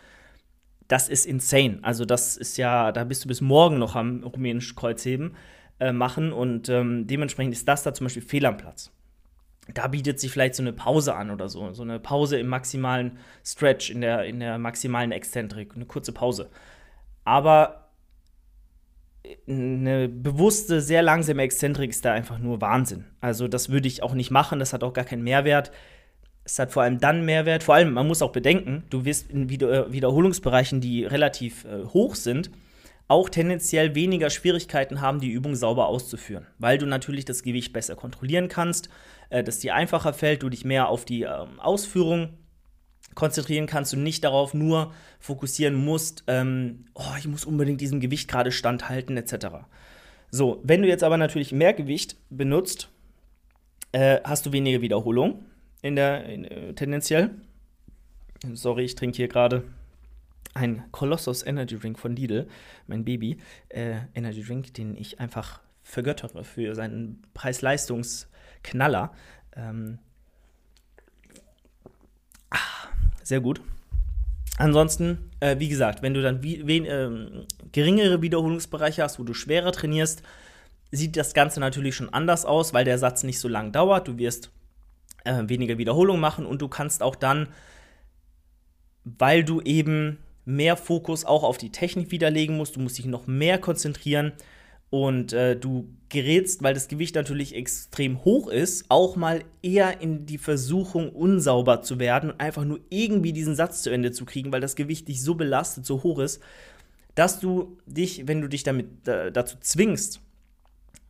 Das 0.88 1.08
ist 1.08 1.26
insane. 1.26 1.78
Also, 1.82 2.04
das 2.04 2.36
ist 2.36 2.56
ja, 2.56 2.90
da 2.90 3.04
bist 3.04 3.24
du 3.24 3.28
bis 3.28 3.40
morgen 3.40 3.78
noch 3.78 3.94
am 3.94 4.24
rumänischen 4.24 4.74
Kreuzheben 4.74 5.36
äh, 5.78 5.92
machen 5.92 6.32
und 6.32 6.68
ähm, 6.68 7.06
dementsprechend 7.06 7.54
ist 7.54 7.68
das 7.68 7.84
da 7.84 7.94
zum 7.94 8.06
Beispiel 8.06 8.22
fehl 8.22 8.46
am 8.46 8.56
Platz 8.56 8.90
da 9.74 9.88
bietet 9.88 10.18
sich 10.18 10.30
vielleicht 10.30 10.54
so 10.54 10.62
eine 10.62 10.72
Pause 10.72 11.14
an 11.14 11.30
oder 11.30 11.48
so. 11.48 11.72
So 11.72 11.82
eine 11.82 11.98
Pause 12.00 12.38
im 12.38 12.48
maximalen 12.48 13.18
Stretch, 13.44 13.90
in 13.90 14.00
der, 14.00 14.24
in 14.24 14.40
der 14.40 14.58
maximalen 14.58 15.12
Exzentrik, 15.12 15.74
eine 15.74 15.84
kurze 15.84 16.12
Pause. 16.12 16.50
Aber 17.24 17.88
eine 19.46 20.08
bewusste, 20.08 20.80
sehr 20.80 21.02
langsame 21.02 21.42
Exzentrik 21.42 21.90
ist 21.90 22.04
da 22.04 22.12
einfach 22.12 22.38
nur 22.38 22.60
Wahnsinn. 22.60 23.04
Also, 23.20 23.48
das 23.48 23.68
würde 23.68 23.88
ich 23.88 24.02
auch 24.02 24.14
nicht 24.14 24.30
machen, 24.30 24.58
das 24.58 24.72
hat 24.72 24.82
auch 24.82 24.92
gar 24.92 25.04
keinen 25.04 25.22
Mehrwert. 25.22 25.70
Es 26.44 26.58
hat 26.58 26.72
vor 26.72 26.82
allem 26.82 26.98
dann 26.98 27.26
Mehrwert, 27.26 27.62
vor 27.62 27.74
allem, 27.74 27.92
man 27.92 28.06
muss 28.06 28.22
auch 28.22 28.32
bedenken, 28.32 28.84
du 28.88 29.04
wirst 29.04 29.30
in 29.30 29.50
Wiederholungsbereichen, 29.50 30.80
die 30.80 31.04
relativ 31.04 31.66
äh, 31.66 31.84
hoch 31.84 32.14
sind, 32.14 32.50
auch 33.08 33.30
tendenziell 33.30 33.94
weniger 33.94 34.28
Schwierigkeiten 34.30 35.00
haben, 35.00 35.20
die 35.20 35.30
Übung 35.30 35.54
sauber 35.54 35.88
auszuführen, 35.88 36.46
weil 36.58 36.78
du 36.78 36.86
natürlich 36.86 37.24
das 37.24 37.42
Gewicht 37.42 37.72
besser 37.72 37.96
kontrollieren 37.96 38.48
kannst, 38.48 38.90
äh, 39.30 39.42
dass 39.42 39.58
dir 39.58 39.74
einfacher 39.74 40.12
fällt, 40.12 40.42
du 40.42 40.50
dich 40.50 40.64
mehr 40.64 40.88
auf 40.88 41.06
die 41.06 41.22
ähm, 41.22 41.58
Ausführung 41.58 42.34
konzentrieren 43.14 43.66
kannst 43.66 43.94
und 43.94 44.02
nicht 44.02 44.22
darauf 44.22 44.54
nur 44.54 44.92
fokussieren 45.18 45.74
musst, 45.74 46.22
ähm, 46.28 46.84
oh, 46.94 47.14
ich 47.18 47.26
muss 47.26 47.44
unbedingt 47.44 47.80
diesem 47.80 47.98
Gewicht 47.98 48.28
gerade 48.28 48.52
standhalten, 48.52 49.16
etc. 49.16 49.46
So, 50.30 50.60
wenn 50.62 50.82
du 50.82 50.88
jetzt 50.88 51.02
aber 51.02 51.16
natürlich 51.16 51.50
mehr 51.50 51.72
Gewicht 51.72 52.16
benutzt, 52.28 52.90
äh, 53.92 54.20
hast 54.22 54.44
du 54.44 54.52
weniger 54.52 54.82
Wiederholung 54.82 55.46
in 55.80 55.96
der 55.96 56.26
in, 56.26 56.44
äh, 56.44 56.74
tendenziell. 56.74 57.30
Sorry, 58.52 58.84
ich 58.84 58.94
trinke 58.94 59.16
hier 59.16 59.28
gerade 59.28 59.64
ein 60.54 60.84
Colossus 60.90 61.44
Energy 61.44 61.78
Drink 61.78 61.98
von 61.98 62.16
Lidl, 62.16 62.48
mein 62.86 63.04
Baby 63.04 63.38
äh, 63.68 63.96
Energy 64.14 64.42
Drink, 64.42 64.74
den 64.74 64.96
ich 64.96 65.20
einfach 65.20 65.60
vergöttere 65.82 66.44
für 66.44 66.74
seinen 66.74 67.22
Preis-Leistungs-Knaller. 67.34 69.12
Ähm, 69.56 69.98
ah, 72.50 72.58
sehr 73.22 73.40
gut. 73.40 73.60
Ansonsten, 74.58 75.30
äh, 75.40 75.58
wie 75.58 75.68
gesagt, 75.68 76.02
wenn 76.02 76.14
du 76.14 76.22
dann 76.22 76.42
wie, 76.42 76.66
wen, 76.66 76.84
äh, 76.84 77.46
geringere 77.72 78.20
Wiederholungsbereiche 78.20 79.02
hast, 79.02 79.18
wo 79.18 79.24
du 79.24 79.32
schwerer 79.32 79.72
trainierst, 79.72 80.22
sieht 80.90 81.16
das 81.16 81.32
Ganze 81.32 81.60
natürlich 81.60 81.94
schon 81.94 82.12
anders 82.12 82.44
aus, 82.44 82.74
weil 82.74 82.84
der 82.84 82.98
Satz 82.98 83.22
nicht 83.22 83.38
so 83.38 83.48
lang 83.48 83.72
dauert. 83.72 84.08
Du 84.08 84.18
wirst 84.18 84.50
äh, 85.24 85.44
weniger 85.46 85.78
Wiederholungen 85.78 86.20
machen 86.20 86.44
und 86.44 86.60
du 86.60 86.68
kannst 86.68 87.02
auch 87.02 87.14
dann, 87.14 87.48
weil 89.04 89.44
du 89.44 89.60
eben 89.60 90.18
mehr 90.48 90.78
Fokus 90.78 91.26
auch 91.26 91.42
auf 91.42 91.58
die 91.58 91.70
Technik 91.70 92.10
widerlegen 92.10 92.56
musst. 92.56 92.74
Du 92.74 92.80
musst 92.80 92.96
dich 92.96 93.04
noch 93.04 93.26
mehr 93.26 93.58
konzentrieren 93.58 94.32
und 94.88 95.34
äh, 95.34 95.54
du 95.54 95.90
gerätst, 96.08 96.62
weil 96.62 96.72
das 96.72 96.88
Gewicht 96.88 97.14
natürlich 97.16 97.54
extrem 97.54 98.24
hoch 98.24 98.48
ist, 98.48 98.86
auch 98.88 99.14
mal 99.14 99.44
eher 99.60 100.00
in 100.00 100.24
die 100.24 100.38
Versuchung, 100.38 101.10
unsauber 101.10 101.82
zu 101.82 101.98
werden 101.98 102.30
und 102.30 102.40
einfach 102.40 102.64
nur 102.64 102.80
irgendwie 102.88 103.34
diesen 103.34 103.54
Satz 103.54 103.82
zu 103.82 103.90
Ende 103.90 104.10
zu 104.10 104.24
kriegen, 104.24 104.50
weil 104.50 104.62
das 104.62 104.74
Gewicht 104.74 105.06
dich 105.08 105.22
so 105.22 105.34
belastet, 105.34 105.84
so 105.84 106.02
hoch 106.02 106.18
ist, 106.18 106.42
dass 107.14 107.40
du 107.40 107.76
dich, 107.84 108.26
wenn 108.26 108.40
du 108.40 108.48
dich 108.48 108.62
damit 108.62 109.06
äh, 109.06 109.30
dazu 109.30 109.58
zwingst, 109.60 110.22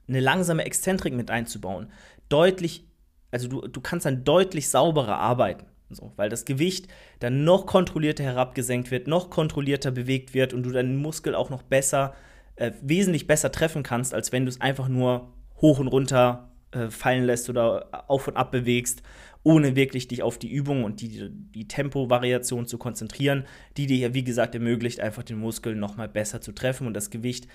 eine 0.09 0.19
langsame 0.19 0.65
Exzentrik 0.65 1.15
mit 1.15 1.31
einzubauen, 1.31 1.93
deutlich, 2.29 2.85
also 3.31 3.47
du, 3.47 3.69
du 3.69 3.81
kannst 3.81 4.05
dann 4.05 4.25
deutlich 4.25 4.69
sauberer 4.69 5.19
arbeiten. 5.19 5.67
So, 5.91 6.13
weil 6.17 6.29
das 6.29 6.45
Gewicht 6.45 6.89
dann 7.19 7.45
noch 7.45 7.67
kontrollierter 7.67 8.25
herabgesenkt 8.25 8.91
wird, 8.91 9.07
noch 9.07 9.31
kontrollierter 9.31 9.91
bewegt 9.91 10.35
wird 10.35 10.53
und 10.53 10.63
du 10.63 10.71
deinen 10.71 10.97
Muskel 10.97 11.35
auch 11.35 11.49
noch 11.49 11.63
besser, 11.63 12.15
äh, 12.57 12.73
wesentlich 12.83 13.27
besser 13.27 13.51
treffen 13.51 13.83
kannst, 13.83 14.13
als 14.13 14.31
wenn 14.31 14.45
du 14.45 14.51
es 14.51 14.61
einfach 14.61 14.89
nur 14.89 15.33
hoch 15.61 15.79
und 15.79 15.89
runter 15.89 16.51
äh, 16.73 16.91
fallen 16.91 17.25
lässt 17.25 17.49
oder 17.49 18.11
auf 18.11 18.29
und 18.29 18.37
ab 18.37 18.51
bewegst, 18.53 19.03
ohne 19.45 19.77
wirklich 19.77 20.09
dich 20.09 20.23
auf 20.23 20.37
die 20.37 20.51
Übung 20.51 20.85
und 20.85 21.01
die, 21.01 21.31
die 21.31 21.69
Tempovariation 21.69 22.67
zu 22.67 22.77
konzentrieren, 22.77 23.47
die 23.79 23.87
dir 23.87 23.97
ja, 23.97 24.15
wie 24.15 24.25
gesagt, 24.25 24.55
ermöglicht, 24.55 25.01
einfach 25.01 25.23
den 25.23 25.39
Muskel 25.39 25.75
nochmal 25.75 26.09
besser 26.09 26.43
zu 26.43 26.53
treffen 26.53 26.87
und 26.87 26.93
das 26.95 27.09
Gewicht 27.09 27.49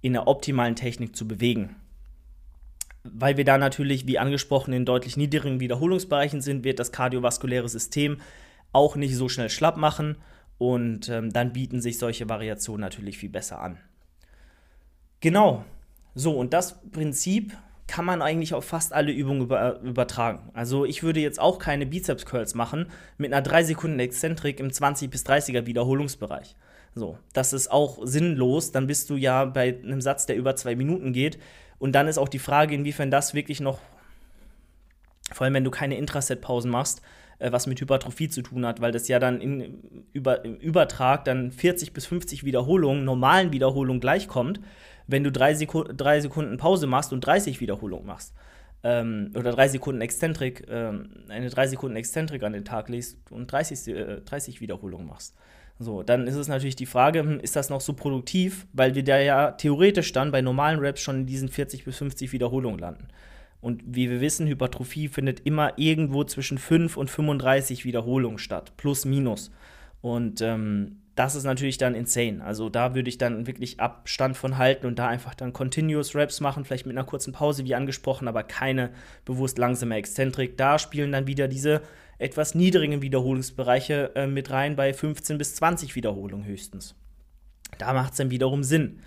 in 0.00 0.14
der 0.14 0.26
optimalen 0.26 0.74
Technik 0.74 1.14
zu 1.14 1.28
bewegen 1.28 1.76
weil 3.04 3.36
wir 3.36 3.44
da 3.44 3.58
natürlich, 3.58 4.06
wie 4.06 4.18
angesprochen, 4.18 4.72
in 4.72 4.84
deutlich 4.84 5.16
niedrigen 5.16 5.60
Wiederholungsbereichen 5.60 6.40
sind, 6.40 6.64
wird 6.64 6.78
das 6.78 6.92
kardiovaskuläre 6.92 7.68
System 7.68 8.18
auch 8.72 8.96
nicht 8.96 9.16
so 9.16 9.28
schnell 9.28 9.50
schlapp 9.50 9.76
machen 9.76 10.16
und 10.58 11.08
ähm, 11.08 11.32
dann 11.32 11.52
bieten 11.52 11.80
sich 11.80 11.98
solche 11.98 12.28
Variationen 12.28 12.80
natürlich 12.80 13.18
viel 13.18 13.30
besser 13.30 13.60
an. 13.60 13.78
Genau. 15.20 15.64
So, 16.14 16.36
und 16.38 16.52
das 16.52 16.80
Prinzip 16.90 17.56
kann 17.86 18.04
man 18.04 18.22
eigentlich 18.22 18.54
auf 18.54 18.64
fast 18.64 18.92
alle 18.92 19.12
Übungen 19.12 19.42
über, 19.42 19.80
übertragen. 19.80 20.50
Also 20.54 20.84
ich 20.84 21.02
würde 21.02 21.20
jetzt 21.20 21.40
auch 21.40 21.58
keine 21.58 21.84
Bizeps 21.84 22.26
Curls 22.26 22.54
machen 22.54 22.86
mit 23.18 23.32
einer 23.32 23.42
3 23.42 23.64
Sekunden 23.64 23.98
Exzentrik 23.98 24.60
im 24.60 24.72
20 24.72 25.10
bis 25.10 25.26
30er 25.26 25.66
Wiederholungsbereich. 25.66 26.54
So, 26.94 27.18
das 27.32 27.52
ist 27.52 27.70
auch 27.70 27.98
sinnlos, 28.02 28.70
dann 28.72 28.86
bist 28.86 29.10
du 29.10 29.16
ja 29.16 29.46
bei 29.46 29.78
einem 29.82 30.00
Satz, 30.00 30.26
der 30.26 30.36
über 30.36 30.56
zwei 30.56 30.76
Minuten 30.76 31.12
geht, 31.12 31.38
und 31.82 31.90
dann 31.90 32.06
ist 32.06 32.16
auch 32.16 32.28
die 32.28 32.38
Frage, 32.38 32.76
inwiefern 32.76 33.10
das 33.10 33.34
wirklich 33.34 33.58
noch, 33.58 33.80
vor 35.32 35.44
allem 35.44 35.54
wenn 35.54 35.64
du 35.64 35.72
keine 35.72 35.96
Intraset-Pausen 35.96 36.70
machst, 36.70 37.02
äh, 37.40 37.50
was 37.50 37.66
mit 37.66 37.80
Hypertrophie 37.80 38.28
zu 38.28 38.42
tun 38.42 38.64
hat, 38.64 38.80
weil 38.80 38.92
das 38.92 39.08
ja 39.08 39.18
dann 39.18 39.40
in, 39.40 40.04
über, 40.12 40.44
im 40.44 40.54
Übertrag 40.54 41.24
dann 41.24 41.50
40 41.50 41.92
bis 41.92 42.06
50 42.06 42.44
Wiederholungen, 42.44 43.04
normalen 43.04 43.52
Wiederholungen 43.52 43.98
gleichkommt, 44.00 44.60
wenn 45.08 45.24
du 45.24 45.32
drei, 45.32 45.54
Seku 45.54 45.82
drei 45.82 46.20
Sekunden 46.20 46.56
Pause 46.56 46.86
machst 46.86 47.12
und 47.12 47.22
30 47.22 47.60
Wiederholungen 47.60 48.06
machst. 48.06 48.32
Ähm, 48.84 49.32
oder 49.34 49.50
drei 49.50 49.66
Sekunden 49.66 50.02
Exzentrik, 50.02 50.64
ähm, 50.70 51.24
eine 51.30 51.50
drei 51.50 51.66
Sekunden 51.66 51.96
Exzentrik 51.96 52.44
an 52.44 52.52
den 52.52 52.64
Tag 52.64 52.90
legst 52.90 53.18
und 53.32 53.50
30, 53.50 53.88
äh, 53.88 54.20
30 54.20 54.60
Wiederholungen 54.60 55.08
machst. 55.08 55.34
So, 55.82 56.02
dann 56.02 56.26
ist 56.26 56.36
es 56.36 56.48
natürlich 56.48 56.76
die 56.76 56.86
Frage, 56.86 57.20
hm, 57.20 57.40
ist 57.40 57.56
das 57.56 57.70
noch 57.70 57.80
so 57.80 57.92
produktiv, 57.92 58.66
weil 58.72 58.94
wir 58.94 59.04
da 59.04 59.18
ja 59.18 59.52
theoretisch 59.52 60.12
dann 60.12 60.32
bei 60.32 60.40
normalen 60.40 60.80
Raps 60.80 61.00
schon 61.00 61.20
in 61.20 61.26
diesen 61.26 61.48
40 61.48 61.84
bis 61.84 61.98
50 61.98 62.32
Wiederholungen 62.32 62.78
landen. 62.78 63.08
Und 63.60 63.82
wie 63.86 64.10
wir 64.10 64.20
wissen, 64.20 64.48
Hypertrophie 64.48 65.08
findet 65.08 65.40
immer 65.46 65.74
irgendwo 65.76 66.24
zwischen 66.24 66.58
5 66.58 66.96
und 66.96 67.10
35 67.10 67.84
Wiederholungen 67.84 68.38
statt, 68.38 68.72
plus 68.76 69.04
minus. 69.04 69.52
Und 70.00 70.40
ähm, 70.40 71.01
das 71.14 71.34
ist 71.34 71.44
natürlich 71.44 71.76
dann 71.76 71.94
insane. 71.94 72.42
Also 72.42 72.70
da 72.70 72.94
würde 72.94 73.08
ich 73.08 73.18
dann 73.18 73.46
wirklich 73.46 73.80
Abstand 73.80 74.36
von 74.36 74.56
halten 74.56 74.86
und 74.86 74.98
da 74.98 75.08
einfach 75.08 75.34
dann 75.34 75.52
Continuous 75.52 76.14
Raps 76.14 76.40
machen, 76.40 76.64
vielleicht 76.64 76.86
mit 76.86 76.96
einer 76.96 77.06
kurzen 77.06 77.32
Pause, 77.32 77.64
wie 77.64 77.74
angesprochen, 77.74 78.28
aber 78.28 78.42
keine 78.42 78.90
bewusst 79.24 79.58
langsame 79.58 79.96
Exzentrik. 79.96 80.56
Da 80.56 80.78
spielen 80.78 81.12
dann 81.12 81.26
wieder 81.26 81.48
diese 81.48 81.82
etwas 82.18 82.54
niedrigen 82.54 83.02
Wiederholungsbereiche 83.02 84.12
äh, 84.14 84.26
mit 84.26 84.50
rein, 84.50 84.76
bei 84.76 84.94
15 84.94 85.36
bis 85.38 85.56
20 85.56 85.94
Wiederholungen 85.96 86.46
höchstens. 86.46 86.94
Da 87.78 87.92
macht 87.92 88.12
es 88.12 88.18
dann 88.18 88.30
wiederum 88.30 88.62
Sinn. 88.62 89.00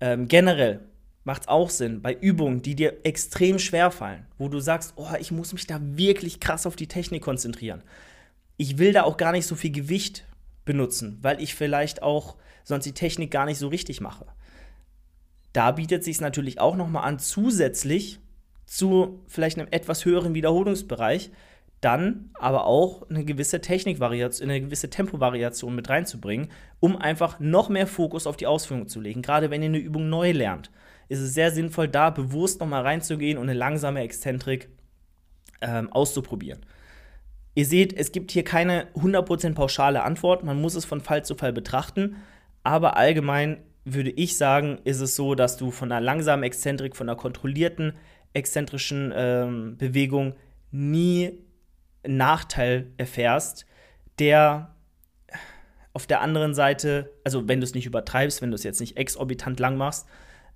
Ähm, 0.00 0.28
generell 0.28 0.80
macht 1.24 1.42
es 1.42 1.48
auch 1.48 1.70
Sinn 1.70 2.02
bei 2.02 2.12
Übungen, 2.14 2.62
die 2.62 2.74
dir 2.74 2.94
extrem 3.04 3.58
schwer 3.58 3.90
fallen, 3.90 4.26
wo 4.38 4.48
du 4.48 4.60
sagst, 4.60 4.94
oh, 4.96 5.08
ich 5.20 5.30
muss 5.30 5.52
mich 5.52 5.66
da 5.66 5.78
wirklich 5.80 6.40
krass 6.40 6.66
auf 6.66 6.76
die 6.76 6.88
Technik 6.88 7.22
konzentrieren. 7.22 7.82
Ich 8.56 8.78
will 8.78 8.92
da 8.92 9.04
auch 9.04 9.16
gar 9.16 9.32
nicht 9.32 9.46
so 9.46 9.54
viel 9.54 9.70
Gewicht 9.70 10.24
benutzen, 10.68 11.18
weil 11.22 11.42
ich 11.42 11.56
vielleicht 11.56 12.02
auch 12.02 12.36
sonst 12.62 12.84
die 12.84 12.92
Technik 12.92 13.32
gar 13.32 13.46
nicht 13.46 13.58
so 13.58 13.66
richtig 13.66 14.00
mache. 14.00 14.26
Da 15.52 15.72
bietet 15.72 16.04
sich 16.04 16.20
natürlich 16.20 16.60
auch 16.60 16.76
noch 16.76 16.88
mal 16.88 17.00
an, 17.00 17.18
zusätzlich 17.18 18.20
zu 18.66 19.24
vielleicht 19.26 19.58
einem 19.58 19.68
etwas 19.72 20.04
höheren 20.04 20.34
Wiederholungsbereich 20.34 21.32
dann 21.80 22.30
aber 22.34 22.66
auch 22.66 23.08
eine 23.08 23.24
gewisse 23.24 23.60
Technikvariation, 23.60 24.50
eine 24.50 24.60
gewisse 24.60 24.90
Tempovariation 24.90 25.74
mit 25.74 25.88
reinzubringen, 25.88 26.50
um 26.80 26.96
einfach 26.96 27.38
noch 27.38 27.68
mehr 27.68 27.86
Fokus 27.86 28.26
auf 28.26 28.36
die 28.36 28.48
Ausführung 28.48 28.88
zu 28.88 29.00
legen. 29.00 29.22
Gerade 29.22 29.50
wenn 29.50 29.62
ihr 29.62 29.68
eine 29.68 29.78
Übung 29.78 30.08
neu 30.08 30.32
lernt, 30.32 30.70
ist 31.08 31.20
es 31.20 31.34
sehr 31.34 31.52
sinnvoll, 31.52 31.88
da 31.88 32.10
bewusst 32.10 32.60
noch 32.60 32.66
mal 32.66 32.82
reinzugehen 32.82 33.38
und 33.38 33.48
eine 33.48 33.58
langsame 33.58 34.00
Exzentrik 34.00 34.68
ähm, 35.60 35.92
auszuprobieren. 35.92 36.60
Ihr 37.58 37.66
seht, 37.66 37.92
es 37.92 38.12
gibt 38.12 38.30
hier 38.30 38.44
keine 38.44 38.86
100% 38.94 39.54
pauschale 39.54 40.04
Antwort, 40.04 40.44
man 40.44 40.60
muss 40.60 40.76
es 40.76 40.84
von 40.84 41.00
Fall 41.00 41.24
zu 41.24 41.34
Fall 41.34 41.52
betrachten, 41.52 42.14
aber 42.62 42.96
allgemein 42.96 43.64
würde 43.84 44.10
ich 44.10 44.36
sagen, 44.36 44.78
ist 44.84 45.00
es 45.00 45.16
so, 45.16 45.34
dass 45.34 45.56
du 45.56 45.72
von 45.72 45.90
einer 45.90 46.00
langsamen 46.00 46.44
Exzentrik, 46.44 46.94
von 46.94 47.08
einer 47.08 47.18
kontrollierten 47.18 47.94
exzentrischen 48.32 49.12
ähm, 49.12 49.76
Bewegung 49.76 50.36
nie 50.70 51.32
einen 52.04 52.18
Nachteil 52.18 52.92
erfährst, 52.96 53.66
der 54.20 54.76
auf 55.92 56.06
der 56.06 56.20
anderen 56.20 56.54
Seite, 56.54 57.10
also 57.24 57.48
wenn 57.48 57.58
du 57.58 57.64
es 57.64 57.74
nicht 57.74 57.86
übertreibst, 57.86 58.40
wenn 58.40 58.52
du 58.52 58.54
es 58.54 58.62
jetzt 58.62 58.78
nicht 58.78 58.96
exorbitant 58.96 59.58
lang 59.58 59.76
machst, 59.76 60.06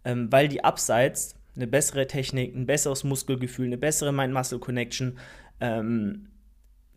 ähm, 0.05 0.31
weil 0.31 0.47
die 0.47 0.63
Abseits 0.63 1.35
eine 1.57 1.67
bessere 1.67 2.07
Technik, 2.07 2.55
ein 2.55 2.67
besseres 2.67 3.03
Muskelgefühl, 3.03 3.67
eine 3.67 3.77
bessere 3.77 4.13
Mind-Muscle-Connection 4.13 5.19
ähm, 5.61 6.29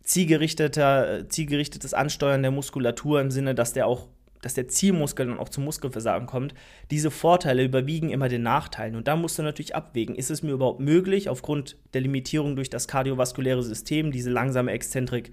zielgerichteter, 0.06 1.28
zielgerichtetes 1.28 1.92
Ansteuern 1.92 2.42
der 2.42 2.52
Muskulatur 2.52 3.20
im 3.20 3.30
Sinne, 3.30 3.54
dass 3.54 3.72
der 3.72 3.86
auch 3.86 4.08
dass 4.42 4.54
der 4.54 4.68
Zielmuskel 4.68 5.26
dann 5.26 5.38
auch 5.38 5.48
zum 5.48 5.64
Muskelversagen 5.64 6.28
kommt, 6.28 6.54
diese 6.92 7.10
Vorteile 7.10 7.64
überwiegen 7.64 8.10
immer 8.10 8.28
den 8.28 8.42
Nachteilen. 8.42 8.94
Und 8.94 9.08
da 9.08 9.16
musst 9.16 9.38
du 9.38 9.42
natürlich 9.42 9.74
abwägen, 9.74 10.14
ist 10.14 10.30
es 10.30 10.44
mir 10.44 10.52
überhaupt 10.52 10.78
möglich, 10.78 11.28
aufgrund 11.28 11.76
der 11.94 12.02
Limitierung 12.02 12.54
durch 12.54 12.70
das 12.70 12.86
kardiovaskuläre 12.86 13.64
System, 13.64 14.12
diese 14.12 14.30
langsame 14.30 14.70
Exzentrik 14.70 15.32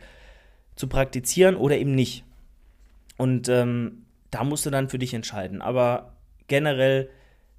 zu 0.76 0.88
praktizieren 0.88 1.56
oder 1.56 1.78
eben 1.78 1.94
nicht. 1.94 2.24
Und 3.18 3.50
ähm, 3.50 4.06
da 4.32 4.44
musst 4.44 4.66
du 4.66 4.72
dann 4.72 4.90
für 4.90 4.98
dich 4.98 5.14
entscheiden. 5.14 5.62
Aber 5.62 6.16
generell 6.48 7.10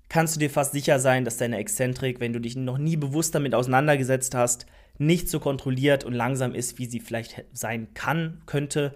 kannst 0.09 0.37
du 0.37 0.41
dir 0.41 0.51
fast 0.51 0.73
sicher 0.73 0.99
sein, 0.99 1.25
dass 1.25 1.37
deine 1.37 1.59
Exzentrik, 1.59 2.21
wenn 2.21 2.33
du 2.33 2.41
dich 2.41 2.57
noch 2.57 2.79
nie 2.79 2.97
bewusst 2.97 3.35
damit 3.35 3.55
auseinandergesetzt 3.55 4.35
hast, 4.35 4.67
nicht 4.99 5.29
so 5.29 5.41
kontrolliert 5.41 6.05
und 6.05 6.13
langsam 6.13 6.55
ist, 6.55 6.79
wie 6.79 6.87
sie 6.87 7.01
vielleicht 7.01 7.45
sein 7.53 7.95
kann, 7.95 8.43
könnte 8.47 8.95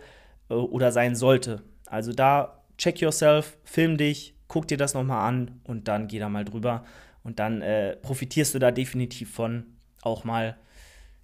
äh, 0.49 0.55
oder 0.55 0.93
sein 0.93 1.17
sollte. 1.17 1.63
Also 1.87 2.13
da 2.13 2.63
check 2.77 3.01
yourself, 3.01 3.59
film 3.65 3.97
dich, 3.97 4.35
guck 4.47 4.69
dir 4.69 4.77
das 4.77 4.95
nochmal 4.95 5.29
an 5.29 5.61
und 5.65 5.89
dann 5.89 6.09
geh 6.09 6.19
da 6.19 6.29
mal 6.29 6.45
drüber. 6.45 6.85
Und 7.23 7.39
dann 7.39 7.63
äh, 7.63 7.97
profitierst 7.97 8.55
du 8.55 8.59
da 8.59 8.71
definitiv 8.71 9.33
von, 9.33 9.67
auch 10.03 10.25
mal 10.25 10.57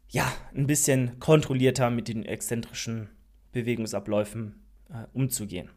ja, 0.09 0.31
ein 0.55 0.67
bisschen 0.67 1.19
kontrollierter 1.19 1.91
mit 1.91 2.09
den 2.09 2.25
exzentrischen 2.25 3.09
Bewegungsabläufen 3.53 4.63
äh, 4.91 5.07
umzugehen. 5.13 5.71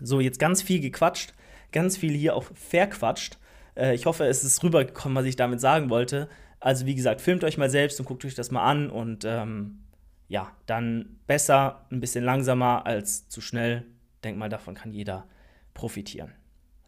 So, 0.00 0.20
jetzt 0.20 0.38
ganz 0.38 0.62
viel 0.62 0.80
gequatscht, 0.80 1.34
ganz 1.74 1.98
viel 1.98 2.14
hier 2.14 2.34
auch 2.34 2.44
verquatscht. 2.54 3.36
Äh, 3.76 3.94
ich 3.94 4.06
hoffe, 4.06 4.24
es 4.24 4.42
ist 4.42 4.62
rübergekommen, 4.62 5.16
was 5.16 5.26
ich 5.26 5.36
damit 5.36 5.60
sagen 5.60 5.90
wollte. 5.90 6.28
Also 6.60 6.86
wie 6.86 6.94
gesagt, 6.94 7.20
filmt 7.20 7.44
euch 7.44 7.58
mal 7.58 7.68
selbst 7.68 8.00
und 8.00 8.06
guckt 8.06 8.24
euch 8.24 8.34
das 8.34 8.50
mal 8.50 8.64
an 8.64 8.88
und 8.88 9.26
ähm, 9.26 9.80
ja, 10.28 10.50
dann 10.64 11.18
besser, 11.26 11.84
ein 11.90 12.00
bisschen 12.00 12.24
langsamer 12.24 12.86
als 12.86 13.28
zu 13.28 13.42
schnell. 13.42 13.84
Denk 14.22 14.38
mal, 14.38 14.48
davon 14.48 14.74
kann 14.74 14.92
jeder 14.92 15.26
profitieren. 15.74 16.32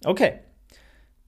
Okay, 0.04 0.38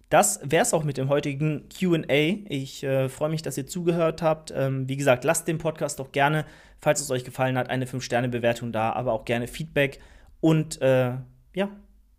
das 0.09 0.41
wäre 0.43 0.63
es 0.63 0.73
auch 0.73 0.85
mit 0.85 0.97
dem 0.97 1.11
heutigen 1.11 1.69
QA. 1.69 2.39
Ich 2.49 2.83
äh, 2.83 3.11
freue 3.11 3.29
mich, 3.29 3.43
dass 3.43 3.59
ihr 3.59 3.67
zugehört 3.67 4.23
habt. 4.23 4.53
Ähm, 4.57 4.89
wie 4.89 4.97
gesagt, 4.97 5.25
lasst 5.25 5.47
den 5.47 5.59
Podcast 5.59 5.99
doch 5.99 6.13
gerne, 6.13 6.47
falls 6.81 7.01
es 7.01 7.11
euch 7.11 7.25
gefallen 7.25 7.59
hat, 7.59 7.69
eine 7.69 7.85
5-Sterne-Bewertung 7.85 8.73
da, 8.73 8.93
aber 8.93 9.13
auch 9.13 9.27
gerne 9.27 9.49
Feedback 9.49 10.01
und 10.41 10.81
äh, 10.81 11.13
ja, 11.55 11.69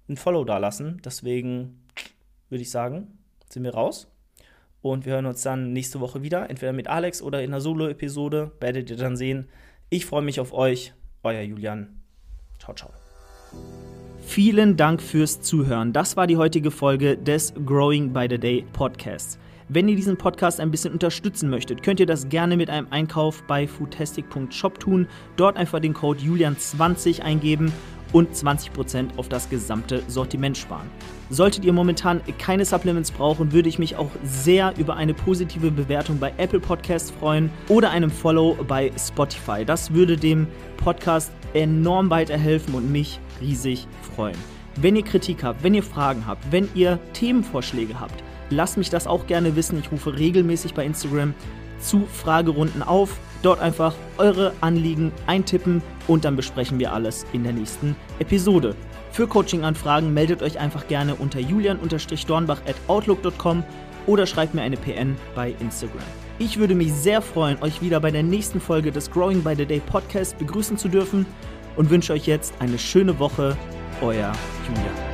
ein 0.09 0.17
Follow 0.17 0.43
da 0.43 0.57
lassen. 0.57 1.01
Deswegen 1.05 1.79
würde 2.49 2.61
ich 2.61 2.71
sagen, 2.71 3.19
sind 3.49 3.63
wir 3.63 3.73
raus. 3.73 4.11
Und 4.81 5.05
wir 5.05 5.13
hören 5.13 5.25
uns 5.25 5.41
dann 5.41 5.73
nächste 5.73 5.99
Woche 5.99 6.23
wieder, 6.23 6.49
entweder 6.49 6.73
mit 6.73 6.87
Alex 6.87 7.21
oder 7.21 7.43
in 7.43 7.49
einer 7.49 7.61
Solo-Episode. 7.61 8.51
Werdet 8.59 8.89
ihr 8.89 8.97
dann 8.97 9.17
sehen. 9.17 9.49
Ich 9.89 10.05
freue 10.05 10.21
mich 10.21 10.39
auf 10.39 10.53
euch. 10.53 10.93
Euer 11.23 11.41
Julian. 11.41 12.01
Ciao, 12.59 12.73
ciao. 12.73 12.91
Vielen 14.21 14.77
Dank 14.77 15.01
fürs 15.01 15.41
Zuhören. 15.41 15.91
Das 15.91 16.15
war 16.15 16.27
die 16.27 16.37
heutige 16.37 16.71
Folge 16.71 17.17
des 17.17 17.53
Growing 17.65 18.13
by 18.13 18.27
the 18.29 18.37
Day 18.37 18.65
Podcasts. 18.73 19.37
Wenn 19.67 19.87
ihr 19.87 19.95
diesen 19.95 20.17
Podcast 20.17 20.59
ein 20.59 20.71
bisschen 20.71 20.93
unterstützen 20.93 21.49
möchtet, 21.49 21.83
könnt 21.83 21.99
ihr 21.99 22.05
das 22.05 22.29
gerne 22.29 22.57
mit 22.57 22.69
einem 22.69 22.87
Einkauf 22.89 23.43
bei 23.43 23.67
foodtastic.shop 23.67 24.79
tun. 24.79 25.07
Dort 25.35 25.57
einfach 25.57 25.79
den 25.79 25.93
Code 25.93 26.19
Julian20 26.21 27.21
eingeben 27.21 27.71
und 28.13 28.33
20% 28.33 29.17
auf 29.17 29.29
das 29.29 29.49
gesamte 29.49 30.03
Sortiment 30.07 30.57
sparen. 30.57 30.89
Solltet 31.29 31.63
ihr 31.63 31.73
momentan 31.73 32.21
keine 32.39 32.65
Supplements 32.65 33.11
brauchen, 33.11 33.51
würde 33.51 33.69
ich 33.69 33.79
mich 33.79 33.95
auch 33.95 34.09
sehr 34.23 34.73
über 34.77 34.95
eine 34.95 35.13
positive 35.13 35.71
Bewertung 35.71 36.17
bei 36.19 36.33
Apple 36.37 36.59
Podcasts 36.59 37.11
freuen 37.11 37.51
oder 37.67 37.91
einem 37.91 38.09
Follow 38.09 38.57
bei 38.67 38.91
Spotify. 38.97 39.63
Das 39.63 39.93
würde 39.93 40.17
dem 40.17 40.47
Podcast 40.77 41.31
enorm 41.53 42.09
weiterhelfen 42.09 42.73
und 42.73 42.91
mich 42.91 43.19
riesig 43.41 43.87
freuen. 44.15 44.37
Wenn 44.75 44.95
ihr 44.95 45.03
Kritik 45.03 45.43
habt, 45.43 45.63
wenn 45.63 45.73
ihr 45.73 45.83
Fragen 45.83 46.25
habt, 46.25 46.51
wenn 46.51 46.69
ihr 46.73 46.99
Themenvorschläge 47.13 47.99
habt, 47.99 48.23
lasst 48.49 48.77
mich 48.77 48.89
das 48.89 49.07
auch 49.07 49.27
gerne 49.27 49.55
wissen. 49.55 49.79
Ich 49.79 49.91
rufe 49.91 50.17
regelmäßig 50.17 50.73
bei 50.73 50.85
Instagram 50.85 51.33
zu 51.79 52.05
Fragerunden 52.11 52.83
auf. 52.83 53.17
Dort 53.41 53.59
einfach 53.59 53.95
eure 54.17 54.53
Anliegen 54.61 55.11
eintippen 55.25 55.81
und 56.07 56.25
dann 56.25 56.35
besprechen 56.35 56.79
wir 56.79 56.93
alles 56.93 57.25
in 57.31 57.43
der 57.43 57.53
nächsten 57.53 57.95
Episode. 58.19 58.75
Für 59.11 59.27
Coaching-Anfragen 59.27 60.13
meldet 60.13 60.41
euch 60.41 60.59
einfach 60.59 60.87
gerne 60.87 61.15
unter 61.15 61.39
julian-dornbach 61.39 62.61
at 62.67 62.75
outlook.com 62.87 63.63
oder 64.07 64.25
schreibt 64.25 64.53
mir 64.53 64.61
eine 64.61 64.77
PN 64.77 65.15
bei 65.35 65.55
Instagram. 65.59 66.03
Ich 66.37 66.57
würde 66.57 66.75
mich 66.75 66.93
sehr 66.93 67.21
freuen, 67.21 67.61
euch 67.61 67.81
wieder 67.81 67.99
bei 67.99 68.11
der 68.11 68.23
nächsten 68.23 68.61
Folge 68.61 68.91
des 68.91 69.11
Growing 69.11 69.43
by 69.43 69.55
the 69.55 69.65
Day 69.65 69.81
Podcast 69.81 70.37
begrüßen 70.37 70.77
zu 70.77 70.87
dürfen 70.87 71.25
und 71.75 71.89
wünsche 71.89 72.13
euch 72.13 72.27
jetzt 72.27 72.53
eine 72.59 72.77
schöne 72.77 73.19
Woche. 73.19 73.57
Euer 74.01 74.31
Julian. 74.67 75.08